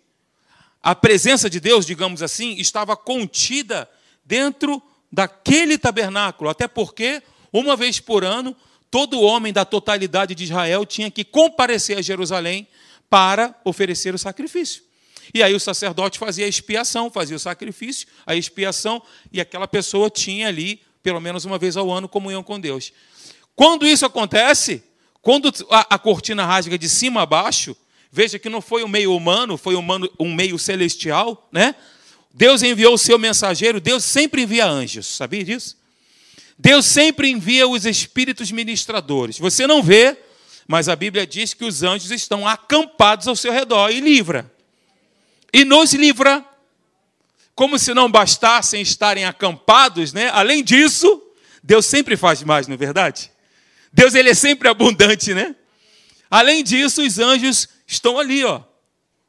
a 0.82 0.94
presença 0.94 1.50
de 1.50 1.62
Deus, 1.62 1.86
digamos 1.86 2.22
assim, 2.22 2.56
estava 2.58 2.98
contida 2.98 3.90
dentro 4.26 4.82
daquele 5.10 5.78
tabernáculo, 5.78 6.50
até 6.50 6.68
porque, 6.68 7.24
uma 7.54 7.78
vez 7.78 8.02
por 8.02 8.26
ano, 8.26 8.54
todo 8.94 9.22
homem 9.22 9.52
da 9.52 9.66
totalidade 9.66 10.36
de 10.36 10.44
Israel 10.44 10.86
tinha 10.86 11.10
que 11.10 11.24
comparecer 11.24 11.98
a 11.98 12.02
Jerusalém 12.04 12.68
para 13.10 13.60
oferecer 13.66 14.14
o 14.14 14.20
sacrifício. 14.20 14.84
E 15.34 15.42
aí 15.42 15.56
o 15.56 15.60
sacerdote 15.60 16.20
fazia 16.20 16.46
a 16.46 16.48
expiação, 16.48 17.10
fazia 17.10 17.36
o 17.36 17.40
sacrifício, 17.40 18.08
a 18.24 18.36
expiação, 18.36 19.02
e 19.32 19.42
aquela 19.42 19.68
pessoa 19.68 20.12
tinha 20.12 20.48
ali, 20.48 20.80
pelo 21.02 21.20
menos 21.20 21.44
uma 21.44 21.58
vez 21.58 21.76
ao 21.76 21.90
ano, 21.92 22.08
comunhão 22.08 22.44
com 22.44 22.60
Deus. 22.60 22.94
Quando 23.56 23.88
isso 23.88 24.06
acontece, 24.06 24.84
quando 25.24 25.52
a, 25.72 25.96
a 25.96 25.98
cortina 25.98 26.46
rasga 26.46 26.78
de 26.78 26.88
cima 26.88 27.24
a 27.24 27.26
baixo, 27.26 27.76
veja 28.12 28.38
que 28.38 28.48
não 28.48 28.62
foi 28.62 28.84
um 28.84 28.88
meio 28.88 29.16
humano, 29.16 29.58
foi 29.58 29.76
um, 29.76 29.84
um 30.20 30.32
meio 30.32 30.60
celestial, 30.60 31.50
né? 31.52 31.74
Deus 32.32 32.62
enviou 32.62 32.94
o 32.94 33.00
seu 33.00 33.18
mensageiro, 33.18 33.82
Deus 33.82 34.04
sempre 34.04 34.44
envia 34.44 34.68
anjos, 34.68 35.08
sabia 35.08 35.44
disso? 35.44 35.82
Deus 36.64 36.86
sempre 36.86 37.30
envia 37.30 37.68
os 37.68 37.86
espíritos 37.86 38.50
ministradores. 38.50 39.38
Você 39.38 39.68
não 39.68 39.84
vê, 39.84 40.18
mas 40.66 40.88
a 40.88 40.96
Bíblia 40.96 41.28
diz 41.28 41.54
que 41.54 41.66
os 41.66 41.84
anjos 41.84 42.10
estão 42.10 42.48
acampados 42.48 43.28
ao 43.28 43.36
seu 43.36 43.52
redor 43.52 43.90
e 43.90 44.00
livra 44.00 44.50
e 45.52 45.66
nos 45.66 45.94
livra. 45.94 46.44
Como 47.54 47.78
se 47.78 47.94
não 47.94 48.10
bastassem 48.10 48.82
estarem 48.82 49.26
acampados, 49.26 50.14
né? 50.14 50.30
Além 50.30 50.64
disso, 50.64 51.22
Deus 51.62 51.86
sempre 51.86 52.16
faz 52.16 52.42
mais, 52.44 52.66
não 52.66 52.76
é 52.76 52.78
verdade? 52.78 53.30
Deus 53.92 54.16
ele 54.16 54.30
é 54.30 54.34
sempre 54.34 54.70
abundante, 54.70 55.34
né? 55.34 55.54
Além 56.32 56.64
disso, 56.64 57.02
os 57.02 57.20
anjos 57.20 57.68
estão 57.86 58.18
ali, 58.18 58.42
ó. 58.46 58.62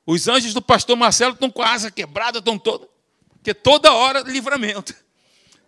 Os 0.06 0.28
anjos 0.28 0.54
do 0.54 0.62
pastor 0.62 0.96
Marcelo 0.96 1.34
estão 1.34 1.50
com 1.50 1.62
a 1.62 1.72
asa 1.72 1.90
quebrada, 1.90 2.38
estão 2.38 2.56
toda, 2.56 2.86
porque 3.32 3.52
toda 3.52 3.92
hora 3.92 4.20
livramento, 4.20 4.94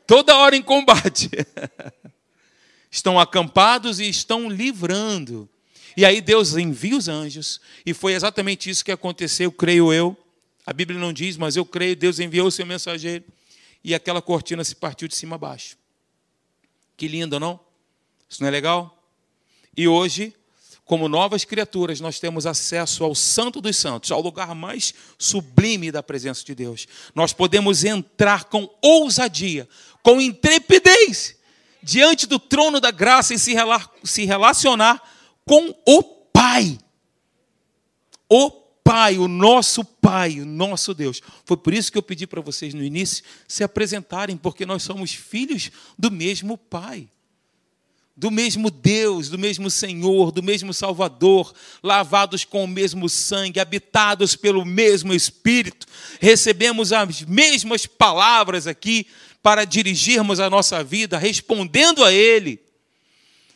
toda 0.06 0.36
hora 0.36 0.56
em 0.56 0.62
combate. 0.62 1.30
estão 2.90 3.18
acampados 3.20 4.00
e 4.00 4.08
estão 4.08 4.48
livrando. 4.48 5.48
E 5.96 6.04
aí 6.04 6.20
Deus 6.20 6.56
envia 6.56 6.96
os 6.96 7.08
anjos, 7.08 7.60
e 7.84 7.94
foi 7.94 8.12
exatamente 8.12 8.68
isso 8.68 8.84
que 8.84 8.92
aconteceu, 8.92 9.50
creio 9.50 9.92
eu, 9.92 10.16
a 10.66 10.72
Bíblia 10.72 10.98
não 10.98 11.12
diz, 11.12 11.36
mas 11.36 11.56
eu 11.56 11.64
creio, 11.64 11.94
Deus 11.94 12.18
enviou 12.18 12.48
o 12.48 12.50
seu 12.50 12.66
mensageiro 12.66 13.24
e 13.84 13.94
aquela 13.94 14.20
cortina 14.20 14.64
se 14.64 14.74
partiu 14.74 15.06
de 15.06 15.14
cima 15.14 15.36
a 15.36 15.38
baixo. 15.38 15.76
Que 16.96 17.06
lindo, 17.06 17.38
não? 17.38 17.60
Isso 18.28 18.42
não 18.42 18.48
é 18.48 18.50
legal? 18.50 18.92
E 19.76 19.86
hoje, 19.86 20.34
como 20.86 21.08
novas 21.08 21.44
criaturas, 21.44 22.00
nós 22.00 22.20
temos 22.20 22.46
acesso 22.46 23.02
ao 23.02 23.12
Santo 23.12 23.60
dos 23.60 23.76
Santos, 23.76 24.12
ao 24.12 24.22
lugar 24.22 24.54
mais 24.54 24.94
sublime 25.18 25.90
da 25.90 26.00
presença 26.00 26.44
de 26.44 26.54
Deus. 26.54 26.86
Nós 27.12 27.32
podemos 27.32 27.84
entrar 27.84 28.44
com 28.44 28.72
ousadia, 28.80 29.68
com 30.00 30.20
intrepidez, 30.20 31.36
diante 31.82 32.24
do 32.24 32.38
trono 32.38 32.80
da 32.80 32.92
graça 32.92 33.34
e 33.34 33.38
se 33.38 34.24
relacionar 34.24 35.02
com 35.44 35.74
o 35.84 36.02
Pai. 36.02 36.78
O 38.28 38.50
Pai, 38.84 39.18
o 39.18 39.26
nosso 39.26 39.84
Pai, 39.84 40.40
o 40.40 40.46
nosso 40.46 40.94
Deus. 40.94 41.20
Foi 41.44 41.56
por 41.56 41.74
isso 41.74 41.90
que 41.90 41.98
eu 41.98 42.02
pedi 42.02 42.28
para 42.28 42.40
vocês 42.40 42.72
no 42.72 42.84
início 42.84 43.24
se 43.48 43.64
apresentarem, 43.64 44.36
porque 44.36 44.64
nós 44.64 44.84
somos 44.84 45.12
filhos 45.12 45.72
do 45.98 46.12
mesmo 46.12 46.56
Pai, 46.56 47.08
do 48.16 48.30
mesmo 48.30 48.70
Deus, 48.70 49.28
do 49.28 49.38
mesmo 49.38 49.70
Senhor, 49.70 50.32
do 50.32 50.42
mesmo 50.42 50.72
Salvador, 50.72 51.52
lavados 51.82 52.44
com 52.44 52.64
o 52.64 52.68
mesmo 52.68 53.08
sangue, 53.08 53.60
habitados 53.60 54.34
pelo 54.34 54.64
mesmo 54.64 55.12
Espírito, 55.12 55.86
recebemos 56.18 56.92
as 56.92 57.22
mesmas 57.22 57.84
palavras 57.84 58.66
aqui 58.66 59.06
para 59.42 59.64
dirigirmos 59.64 60.40
a 60.40 60.48
nossa 60.48 60.82
vida, 60.82 61.18
respondendo 61.18 62.02
a 62.02 62.12
Ele, 62.12 62.58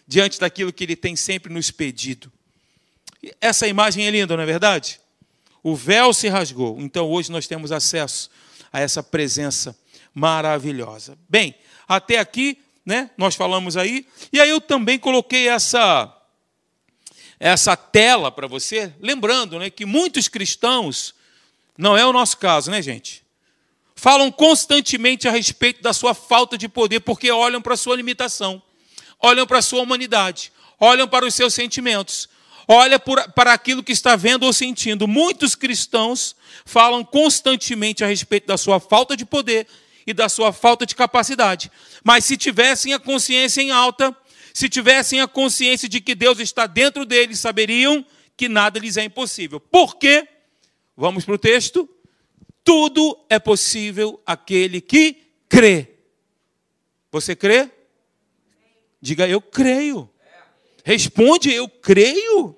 diante 0.07 0.38
daquilo 0.38 0.73
que 0.73 0.85
Ele 0.85 0.94
tem 0.94 1.16
sempre 1.16 1.53
nos 1.53 1.70
pedido. 1.70 2.31
Essa 3.40 3.66
imagem 3.66 4.07
é 4.07 4.11
linda, 4.11 4.37
não 4.37 4.42
é 4.42 4.46
verdade? 4.46 5.01
O 5.62 5.75
véu 5.75 6.12
se 6.12 6.29
rasgou. 6.29 6.79
Então 6.81 7.09
hoje 7.09 7.33
nós 7.33 7.46
temos 7.46 7.73
acesso 7.73 8.31
a 8.73 8.79
essa 8.79 9.03
presença 9.03 9.77
maravilhosa. 10.14 11.18
Bem, 11.29 11.55
até 11.88 12.18
aqui, 12.18 12.59
né, 12.85 13.11
nós 13.16 13.35
falamos 13.35 13.77
aí, 13.77 14.07
e 14.33 14.40
aí 14.40 14.49
eu 14.49 14.61
também 14.61 14.99
coloquei 14.99 15.49
essa 15.49 16.16
essa 17.38 17.75
tela 17.75 18.31
para 18.31 18.47
você, 18.47 18.93
lembrando, 19.01 19.59
né, 19.59 19.71
que 19.71 19.87
muitos 19.87 20.29
cristãos 20.29 21.14
não 21.77 21.97
é 21.97 22.05
o 22.05 22.12
nosso 22.12 22.37
caso, 22.37 22.71
né, 22.71 22.83
gente? 22.83 23.25
Falam 23.97 24.31
constantemente 24.31 25.27
a 25.27 25.31
respeito 25.31 25.81
da 25.81 25.95
sua 25.95 26.12
falta 26.12 26.59
de 26.59 26.69
poder 26.69 27.01
porque 27.01 27.31
olham 27.31 27.62
para 27.62 27.75
a 27.75 27.79
sua 27.79 27.97
limitação, 27.97 28.62
olham 29.19 29.47
para 29.47 29.59
a 29.59 29.62
sua 29.62 29.81
humanidade, 29.81 30.53
olham 30.79 31.09
para 31.09 31.25
os 31.25 31.35
seus 31.35 31.55
sentimentos, 31.55 32.29
olha 32.69 32.99
para 32.99 33.53
aquilo 33.53 33.83
que 33.83 33.93
está 33.93 34.16
vendo 34.16 34.45
ou 34.45 34.53
sentindo. 34.53 35.09
Muitos 35.09 35.55
cristãos 35.55 36.37
falam 36.64 37.03
constantemente 37.03 38.05
a 38.05 38.07
respeito 38.07 38.47
da 38.47 38.59
sua 38.59 38.79
falta 38.79 39.16
de 39.16 39.25
poder 39.25 39.66
e 40.11 40.14
da 40.14 40.29
sua 40.29 40.53
falta 40.53 40.85
de 40.85 40.94
capacidade. 40.94 41.70
Mas 42.05 42.25
se 42.25 42.37
tivessem 42.37 42.92
a 42.92 42.99
consciência 42.99 43.62
em 43.62 43.70
alta, 43.70 44.14
se 44.53 44.68
tivessem 44.68 45.20
a 45.20 45.29
consciência 45.29 45.88
de 45.88 46.01
que 46.01 46.14
Deus 46.14 46.38
está 46.40 46.66
dentro 46.66 47.07
deles, 47.07 47.38
saberiam 47.38 48.05
que 48.37 48.49
nada 48.49 48.79
lhes 48.79 48.96
é 48.96 49.05
impossível. 49.05 49.61
Por 49.61 49.96
quê? 49.96 50.27
Vamos 50.96 51.25
para 51.25 51.35
o 51.35 51.38
texto. 51.38 51.88
Tudo 52.64 53.18
é 53.29 53.38
possível 53.38 54.20
aquele 54.27 54.81
que 54.81 55.16
crê. 55.49 55.94
Você 57.12 57.37
crê? 57.37 57.70
Diga 59.01 59.29
eu 59.29 59.40
creio. 59.40 60.11
Responde, 60.85 61.53
eu 61.53 61.68
creio. 61.68 62.57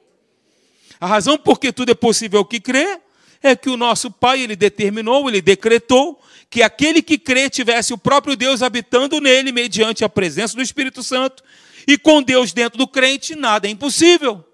A 0.98 1.06
razão 1.06 1.36
por 1.36 1.60
que 1.60 1.72
tudo 1.72 1.92
é 1.92 1.94
possível 1.94 2.44
que 2.44 2.60
crê 2.60 3.01
é 3.42 3.56
que 3.56 3.68
o 3.68 3.76
nosso 3.76 4.10
Pai, 4.10 4.40
ele 4.40 4.54
determinou, 4.54 5.28
ele 5.28 5.42
decretou 5.42 6.22
que 6.48 6.62
aquele 6.62 7.02
que 7.02 7.18
crê 7.18 7.48
tivesse 7.48 7.92
o 7.92 7.98
próprio 7.98 8.36
Deus 8.36 8.62
habitando 8.62 9.20
nele 9.20 9.50
mediante 9.52 10.04
a 10.04 10.08
presença 10.08 10.54
do 10.54 10.62
Espírito 10.62 11.02
Santo. 11.02 11.42
E 11.86 11.98
com 11.98 12.22
Deus 12.22 12.52
dentro 12.52 12.78
do 12.78 12.86
crente, 12.86 13.34
nada 13.34 13.66
é 13.66 13.70
impossível. 13.70 14.46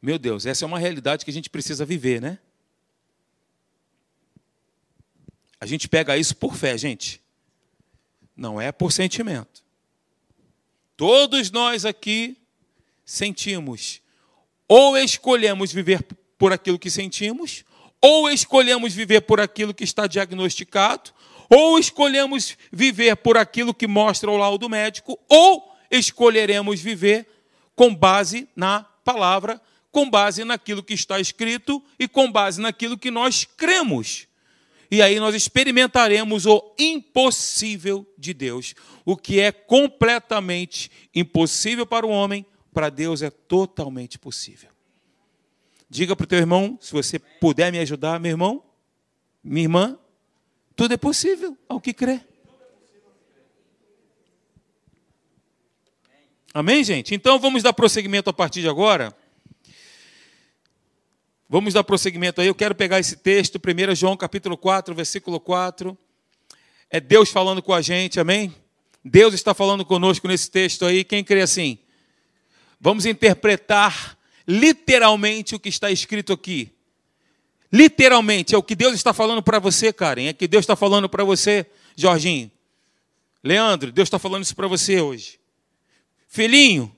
Meu 0.00 0.18
Deus, 0.18 0.46
essa 0.46 0.64
é 0.64 0.66
uma 0.66 0.78
realidade 0.78 1.24
que 1.24 1.30
a 1.30 1.34
gente 1.34 1.50
precisa 1.50 1.84
viver, 1.84 2.20
né? 2.20 2.38
A 5.60 5.66
gente 5.66 5.88
pega 5.88 6.16
isso 6.16 6.36
por 6.36 6.54
fé, 6.54 6.78
gente. 6.78 7.20
Não 8.36 8.60
é 8.60 8.72
por 8.72 8.92
sentimento. 8.92 9.62
Todos 10.96 11.50
nós 11.50 11.84
aqui 11.84 12.36
sentimos 13.04 14.00
ou 14.68 14.96
escolhemos 14.96 15.72
viver 15.72 16.02
por 16.40 16.54
aquilo 16.54 16.78
que 16.78 16.88
sentimos, 16.88 17.66
ou 18.00 18.30
escolhemos 18.30 18.94
viver 18.94 19.20
por 19.20 19.42
aquilo 19.42 19.74
que 19.74 19.84
está 19.84 20.06
diagnosticado, 20.06 21.10
ou 21.50 21.78
escolhemos 21.78 22.56
viver 22.72 23.14
por 23.16 23.36
aquilo 23.36 23.74
que 23.74 23.86
mostra 23.86 24.30
o 24.30 24.38
laudo 24.38 24.66
médico, 24.66 25.20
ou 25.28 25.70
escolheremos 25.90 26.80
viver 26.80 27.28
com 27.76 27.94
base 27.94 28.48
na 28.56 28.84
palavra, 29.04 29.60
com 29.92 30.08
base 30.08 30.42
naquilo 30.42 30.82
que 30.82 30.94
está 30.94 31.20
escrito 31.20 31.84
e 31.98 32.08
com 32.08 32.32
base 32.32 32.58
naquilo 32.58 32.96
que 32.96 33.10
nós 33.10 33.44
cremos. 33.44 34.26
E 34.90 35.02
aí 35.02 35.20
nós 35.20 35.34
experimentaremos 35.34 36.46
o 36.46 36.74
impossível 36.78 38.10
de 38.16 38.32
Deus. 38.32 38.74
O 39.04 39.14
que 39.14 39.40
é 39.40 39.52
completamente 39.52 40.90
impossível 41.14 41.84
para 41.84 42.06
o 42.06 42.10
homem, 42.10 42.46
para 42.72 42.88
Deus 42.88 43.20
é 43.20 43.28
totalmente 43.28 44.18
possível. 44.18 44.69
Diga 45.92 46.14
para 46.14 46.22
o 46.22 46.26
teu 46.28 46.38
irmão, 46.38 46.78
se 46.80 46.92
você 46.92 47.18
puder 47.18 47.72
me 47.72 47.78
ajudar, 47.80 48.20
meu 48.20 48.30
irmão, 48.30 48.62
minha 49.42 49.64
irmã, 49.64 49.98
tudo 50.76 50.94
é 50.94 50.96
possível 50.96 51.58
ao 51.68 51.80
que 51.80 51.92
crê. 51.92 52.20
Amém, 56.54 56.84
gente? 56.84 57.12
Então 57.12 57.40
vamos 57.40 57.64
dar 57.64 57.72
prosseguimento 57.72 58.30
a 58.30 58.32
partir 58.32 58.60
de 58.60 58.68
agora. 58.68 59.12
Vamos 61.48 61.74
dar 61.74 61.82
prosseguimento 61.82 62.40
aí. 62.40 62.46
Eu 62.46 62.54
quero 62.54 62.76
pegar 62.76 63.00
esse 63.00 63.16
texto, 63.16 63.56
1 63.56 63.94
João 63.96 64.16
capítulo 64.16 64.56
4, 64.56 64.94
versículo 64.94 65.40
4. 65.40 65.98
É 66.88 67.00
Deus 67.00 67.30
falando 67.30 67.60
com 67.60 67.74
a 67.74 67.82
gente, 67.82 68.20
amém? 68.20 68.54
Deus 69.04 69.34
está 69.34 69.52
falando 69.54 69.84
conosco 69.84 70.28
nesse 70.28 70.48
texto 70.48 70.84
aí. 70.84 71.02
Quem 71.02 71.24
crê 71.24 71.40
assim? 71.40 71.80
Vamos 72.80 73.06
interpretar 73.06 74.19
literalmente 74.46 75.54
o 75.54 75.60
que 75.60 75.68
está 75.68 75.90
escrito 75.90 76.32
aqui. 76.32 76.72
Literalmente, 77.72 78.54
é 78.54 78.58
o 78.58 78.62
que 78.62 78.74
Deus 78.74 78.94
está 78.94 79.12
falando 79.12 79.42
para 79.42 79.58
você, 79.58 79.92
Karen. 79.92 80.26
É 80.26 80.30
o 80.30 80.34
que 80.34 80.48
Deus 80.48 80.62
está 80.62 80.74
falando 80.74 81.08
para 81.08 81.22
você, 81.22 81.66
Jorginho. 81.96 82.50
Leandro, 83.42 83.92
Deus 83.92 84.06
está 84.06 84.18
falando 84.18 84.42
isso 84.42 84.56
para 84.56 84.66
você 84.66 85.00
hoje. 85.00 85.38
Filhinho, 86.28 86.94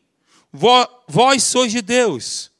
vós 0.53 1.43
sois 1.43 1.73
de 1.73 1.81
Deus 1.81 2.51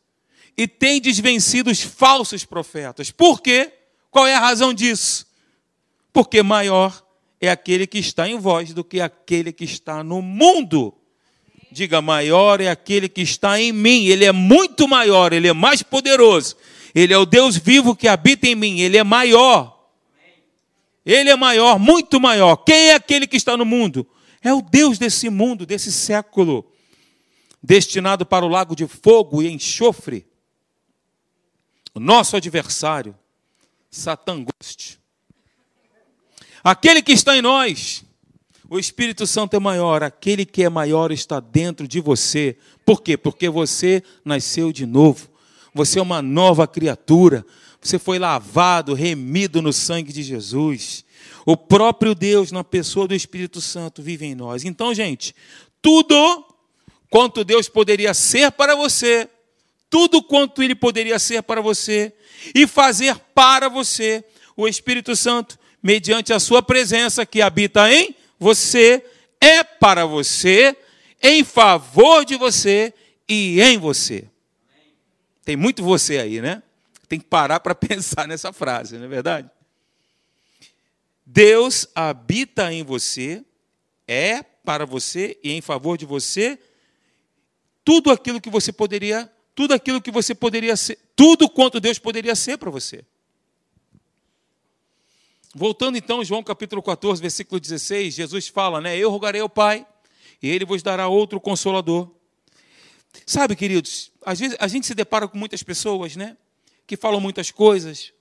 e 0.57 0.69
tendes 0.69 1.19
vencido 1.19 1.71
os 1.71 1.81
falsos 1.81 2.45
profetas. 2.45 3.11
Por 3.11 3.41
quê? 3.41 3.73
Qual 4.11 4.27
é 4.27 4.35
a 4.35 4.41
razão 4.41 4.73
disso? 4.73 5.27
Porque 6.13 6.43
maior 6.43 7.03
é 7.41 7.51
aquele 7.51 7.87
que 7.87 7.99
está 7.99 8.29
em 8.29 8.39
vós 8.39 8.73
do 8.73 8.85
que 8.85 9.01
aquele 9.01 9.53
que 9.53 9.65
está 9.65 10.05
no 10.05 10.23
mundo. 10.23 10.97
Diga, 11.73 12.03
maior 12.03 12.61
é 12.61 12.69
aquele 12.69 13.09
que 13.09 13.23
está 13.23 13.59
em 13.59 13.73
mim. 13.73 14.05
Ele 14.05 14.27
é 14.27 14.33
muito 14.33 14.87
maior, 14.87 15.33
ele 15.33 15.49
é 15.49 15.53
mais 15.55 15.83
poderoso. 15.83 16.55
Ele 16.95 17.15
é 17.15 17.19
o 17.19 17.25
Deus 17.25 17.57
vivo 17.57 17.97
que 17.97 18.07
habita 18.07 18.47
em 18.47 18.55
mim. 18.55 18.81
Ele 18.81 18.99
é 18.99 19.03
maior. 19.03 19.89
Ele 21.05 21.31
é 21.31 21.37
maior, 21.37 21.79
muito 21.79 22.21
maior. 22.21 22.57
Quem 22.57 22.91
é 22.91 22.95
aquele 22.95 23.27
que 23.27 23.37
está 23.37 23.57
no 23.57 23.65
mundo? 23.65 24.07
É 24.43 24.53
o 24.53 24.61
Deus 24.61 24.99
desse 24.99 25.31
mundo, 25.31 25.65
desse 25.65 25.91
século, 25.91 26.71
destinado 27.63 28.27
para 28.27 28.45
o 28.45 28.49
lago 28.49 28.77
de 28.77 28.87
fogo 28.87 29.43
e 29.43 29.51
enxofre. 29.51 30.27
O 31.95 32.01
nosso 32.01 32.37
adversário, 32.37 33.17
Satã 33.91 34.45
goste. 34.45 35.01
Aquele 36.63 37.03
que 37.03 37.13
está 37.13 37.37
em 37.37 37.43
nós, 37.43 38.05
o 38.73 38.79
Espírito 38.79 39.27
Santo 39.27 39.55
é 39.55 39.61
maior, 39.61 40.03
aquele 40.03 40.47
que 40.47 40.63
é 40.63 40.69
maior 40.71 41.13
está 41.13 41.39
dentro 41.41 41.87
de 41.87 42.01
você. 42.01 42.57
Por 42.87 43.03
quê? 43.03 43.19
Porque 43.19 43.51
você 43.51 44.03
nasceu 44.25 44.73
de 44.73 44.87
novo. 44.87 45.29
Você 45.75 45.99
é 45.99 46.03
uma 46.03 46.23
nova 46.23 46.67
criatura. 46.67 47.45
Você 47.83 47.99
foi 47.99 48.19
lavado, 48.19 48.95
remido 48.95 49.61
no 49.61 49.75
sangue 49.75 50.11
de 50.11 50.23
Jesus. 50.23 51.05
O 51.45 51.55
próprio 51.55 52.15
Deus, 52.15 52.51
na 52.51 52.65
pessoa 52.65 53.07
do 53.07 53.15
Espírito 53.15 53.61
Santo, 53.61 54.03
vive 54.03 54.25
em 54.25 54.35
nós. 54.35 54.65
Então, 54.65 54.95
gente, 54.95 55.35
tudo 55.83 56.43
quanto 57.11 57.45
Deus 57.45 57.69
poderia 57.69 58.15
ser 58.15 58.53
para 58.53 58.75
você, 58.75 59.29
tudo 59.91 60.23
quanto 60.23 60.63
Ele 60.63 60.75
poderia 60.75 61.19
ser 61.19 61.43
para 61.43 61.61
você 61.61 62.11
e 62.55 62.67
fazer 62.67 63.19
para 63.35 63.69
você, 63.69 64.25
o 64.57 64.67
Espírito 64.67 65.15
Santo, 65.15 65.59
mediante 65.83 66.33
a 66.33 66.41
Sua 66.41 66.63
presença 66.63 67.27
que 67.27 67.43
habita 67.43 67.93
em 67.93 68.17
você, 68.43 69.05
é 69.41 69.63
para 69.63 70.05
você, 70.05 70.77
em 71.23 71.45
favor 71.45 72.25
de 72.25 72.37
você 72.37 72.93
e 73.29 73.61
em 73.61 73.79
você. 73.79 74.29
Tem 75.45 75.57
muito 75.57 75.83
você 75.83 76.19
aí, 76.19 76.41
né? 76.41 76.63
Tem 77.09 77.19
que 77.19 77.27
parar 77.27 77.61
para 77.61 77.75
pensar 77.77 78.27
nessa 78.27 78.53
frase, 78.53 78.99
não 78.99 79.05
é 79.05 79.09
verdade? 79.09 79.51
Deus 81.25 81.87
habita 81.95 82.73
em 82.73 82.83
você, 82.83 83.45
é 84.07 84.43
para 84.43 84.85
você 84.85 85.39
e 85.43 85.53
em 85.53 85.61
favor 85.61 85.97
de 85.97 86.05
você 86.05 86.59
tudo 87.85 88.11
aquilo 88.11 88.41
que 88.41 88.51
você 88.51 88.73
poderia, 88.73 89.31
tudo 89.55 89.75
aquilo 89.75 90.01
que 90.01 90.11
você 90.11 90.35
poderia 90.35 90.77
ser, 90.77 90.99
tudo 91.17 91.49
quanto 91.49 91.81
Deus 91.81 91.99
poderia 91.99 92.35
ser 92.35 92.59
para 92.59 92.71
você. 92.71 93.05
Voltando 95.55 95.99
então, 95.99 96.25
João 96.25 96.43
capítulo 96.43 96.83
14, 96.83 97.21
versículo 97.21 97.61
16, 97.61 98.15
Jesus 98.15 98.49
fala, 98.49 98.81
né? 98.81 98.97
Eu 98.97 99.11
rogarei 99.11 99.43
ao 99.43 99.51
Pai, 99.51 99.87
e 100.43 100.49
Ele 100.49 100.65
vos 100.65 100.83
dará 100.83 101.09
outro 101.09 101.39
consolador. 101.39 102.11
Sabe, 103.27 103.55
queridos, 103.55 104.11
às 104.25 104.41
vezes 104.41 104.57
a 104.59 104.67
gente 104.67 104.87
se 104.87 104.95
depara 104.95 105.29
com 105.29 105.37
muitas 105.37 105.63
pessoas, 105.63 106.17
né? 106.17 106.39
Que 106.87 106.97
falam 106.97 107.21
muitas 107.21 107.51
coisas. 107.51 108.15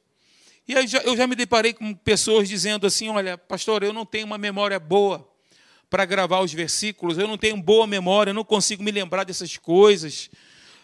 E 0.68 0.74
eu 0.74 0.86
já, 0.86 1.00
eu 1.00 1.16
já 1.16 1.26
me 1.26 1.34
deparei 1.34 1.74
com 1.74 1.94
pessoas 1.94 2.50
dizendo 2.50 2.86
assim: 2.86 3.08
olha, 3.08 3.38
pastor, 3.38 3.82
eu 3.82 3.94
não 3.94 4.06
tenho 4.06 4.26
uma 4.26 4.38
memória 4.38 4.78
boa 4.78 5.26
para 5.90 6.04
gravar 6.04 6.42
os 6.42 6.54
versículos, 6.54 7.18
eu 7.18 7.30
não 7.30 7.38
tenho 7.38 7.56
boa 7.56 7.88
memória, 7.88 8.32
eu 8.32 8.36
não 8.36 8.44
consigo 8.44 8.84
me 8.84 8.92
lembrar 8.92 9.24
dessas 9.24 9.56
coisas. 9.56 10.30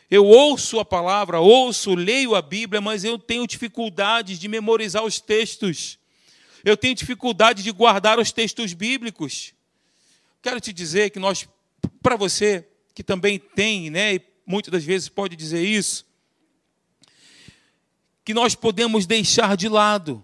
Eu 0.10 0.26
ouço 0.26 0.80
a 0.80 0.86
palavra, 0.86 1.42
ouço, 1.42 1.94
leio 1.94 2.36
a 2.36 2.42
Bíblia, 2.42 2.80
mas 2.80 3.04
eu 3.04 3.20
tenho 3.20 3.46
dificuldades 3.46 4.40
de 4.40 4.48
memorizar 4.48 5.04
os 5.04 5.20
textos 5.20 6.00
eu 6.64 6.78
tenho 6.78 6.96
dificuldade 6.96 7.64
de 7.64 7.72
guardar 7.72 8.20
os 8.20 8.32
textos 8.32 8.74
bíblicos. 8.74 9.54
Quero 10.42 10.60
te 10.60 10.72
dizer 10.72 11.10
que 11.10 11.20
nós, 11.20 11.48
para 12.02 12.16
você 12.16 12.68
que 12.94 13.04
também 13.04 13.38
tem, 13.38 13.90
né, 13.90 14.16
e 14.16 14.22
muitas 14.46 14.72
das 14.72 14.84
vezes 14.84 15.10
pode 15.10 15.36
dizer 15.36 15.64
isso, 15.64 16.06
que 18.26 18.34
nós 18.34 18.56
podemos 18.56 19.06
deixar 19.06 19.56
de 19.56 19.70
lado 19.70 20.24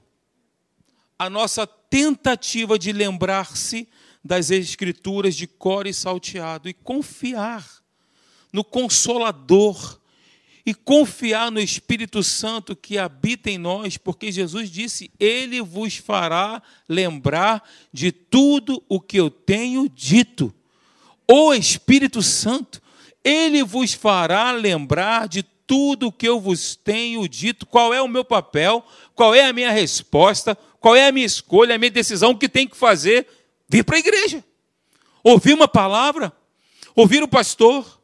a 1.17 1.29
nossa 1.29 1.65
tentativa 1.65 2.77
de 2.77 2.91
lembrar-se 2.91 3.87
das 4.23 4.49
Escrituras 4.49 5.35
de 5.35 5.45
cor 5.45 5.85
e 5.85 5.93
salteado 5.93 6.67
e 6.67 6.73
confiar 6.73 7.83
no 8.51 8.63
Consolador 8.63 9.99
e 10.65 10.73
confiar 10.73 11.51
no 11.51 11.59
Espírito 11.59 12.23
Santo 12.23 12.75
que 12.75 12.97
habita 12.97 13.49
em 13.49 13.57
nós, 13.57 13.97
porque 13.97 14.31
Jesus 14.31 14.69
disse: 14.69 15.11
Ele 15.19 15.61
vos 15.61 15.97
fará 15.97 16.61
lembrar 16.87 17.67
de 17.91 18.11
tudo 18.11 18.81
o 18.87 18.99
que 18.99 19.17
eu 19.17 19.29
tenho 19.29 19.89
dito. 19.89 20.53
O 21.27 21.53
Espírito 21.53 22.21
Santo, 22.21 22.81
ele 23.23 23.63
vos 23.63 23.93
fará 23.93 24.51
lembrar 24.51 25.27
de 25.27 25.43
tudo 25.43 26.07
o 26.07 26.11
que 26.11 26.27
eu 26.27 26.39
vos 26.39 26.75
tenho 26.75 27.27
dito. 27.27 27.65
Qual 27.65 27.93
é 27.93 28.01
o 28.01 28.07
meu 28.07 28.25
papel? 28.25 28.85
Qual 29.15 29.33
é 29.33 29.45
a 29.45 29.53
minha 29.53 29.71
resposta? 29.71 30.57
Qual 30.79 30.95
é 30.95 31.07
a 31.07 31.11
minha 31.11 31.25
escolha, 31.25 31.75
a 31.75 31.77
minha 31.77 31.91
decisão? 31.91 32.31
O 32.31 32.37
que 32.37 32.49
tem 32.49 32.67
que 32.67 32.75
fazer? 32.75 33.27
Vir 33.69 33.83
para 33.83 33.95
a 33.95 33.99
igreja, 33.99 34.43
ouvir 35.23 35.53
uma 35.53 35.67
palavra, 35.67 36.31
ouvir 36.95 37.23
o 37.23 37.27
pastor 37.27 38.02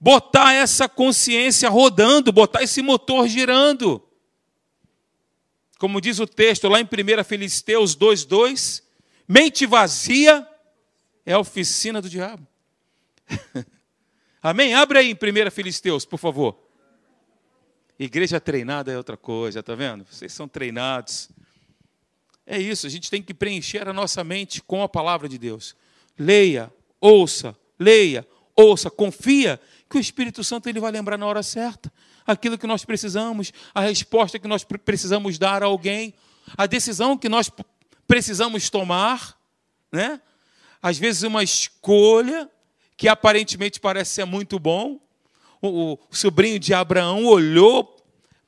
botar 0.00 0.52
essa 0.52 0.88
consciência 0.88 1.68
rodando, 1.68 2.32
botar 2.32 2.62
esse 2.62 2.82
motor 2.82 3.28
girando. 3.28 4.02
Como 5.78 6.00
diz 6.00 6.18
o 6.18 6.26
texto 6.26 6.68
lá 6.68 6.80
em 6.80 6.84
1 6.84 7.24
Filisteus 7.24 7.96
2,2: 7.96 8.82
mente 9.26 9.66
vazia 9.66 10.46
é 11.24 11.32
a 11.32 11.38
oficina 11.38 12.00
do 12.00 12.08
diabo. 12.08 12.46
Amém? 14.42 14.74
Abre 14.74 14.98
aí 14.98 15.10
em 15.10 15.14
1 15.14 15.50
Filisteus, 15.50 16.04
por 16.04 16.18
favor. 16.18 16.66
Igreja 17.98 18.38
treinada 18.38 18.92
é 18.92 18.96
outra 18.96 19.16
coisa, 19.16 19.62
tá 19.62 19.74
vendo? 19.74 20.04
Vocês 20.04 20.32
são 20.32 20.46
treinados. 20.46 21.30
É 22.46 22.58
isso, 22.58 22.86
a 22.86 22.90
gente 22.90 23.10
tem 23.10 23.22
que 23.22 23.34
preencher 23.34 23.88
a 23.88 23.92
nossa 23.92 24.22
mente 24.22 24.62
com 24.62 24.82
a 24.82 24.88
palavra 24.88 25.28
de 25.28 25.36
Deus. 25.36 25.74
Leia, 26.16 26.72
ouça, 27.00 27.56
leia, 27.78 28.26
ouça, 28.54 28.88
confia 28.88 29.60
que 29.88 29.96
o 29.96 30.00
Espírito 30.00 30.42
Santo 30.42 30.68
ele 30.68 30.80
vai 30.80 30.90
lembrar 30.90 31.16
na 31.16 31.26
hora 31.26 31.42
certa 31.42 31.92
aquilo 32.26 32.58
que 32.58 32.66
nós 32.66 32.84
precisamos, 32.84 33.52
a 33.74 33.80
resposta 33.80 34.38
que 34.38 34.48
nós 34.48 34.64
precisamos 34.64 35.38
dar 35.38 35.62
a 35.62 35.66
alguém, 35.66 36.12
a 36.56 36.66
decisão 36.66 37.16
que 37.16 37.28
nós 37.28 37.50
precisamos 38.06 38.68
tomar, 38.68 39.38
né? 39.92 40.20
Às 40.82 40.98
vezes 40.98 41.22
uma 41.22 41.42
escolha 41.42 42.50
que 42.96 43.08
aparentemente 43.08 43.78
parece 43.78 44.12
ser 44.12 44.24
muito 44.24 44.58
bom. 44.58 45.00
O, 45.60 45.94
o 45.94 45.98
sobrinho 46.10 46.58
de 46.58 46.74
Abraão 46.74 47.24
olhou 47.24 47.96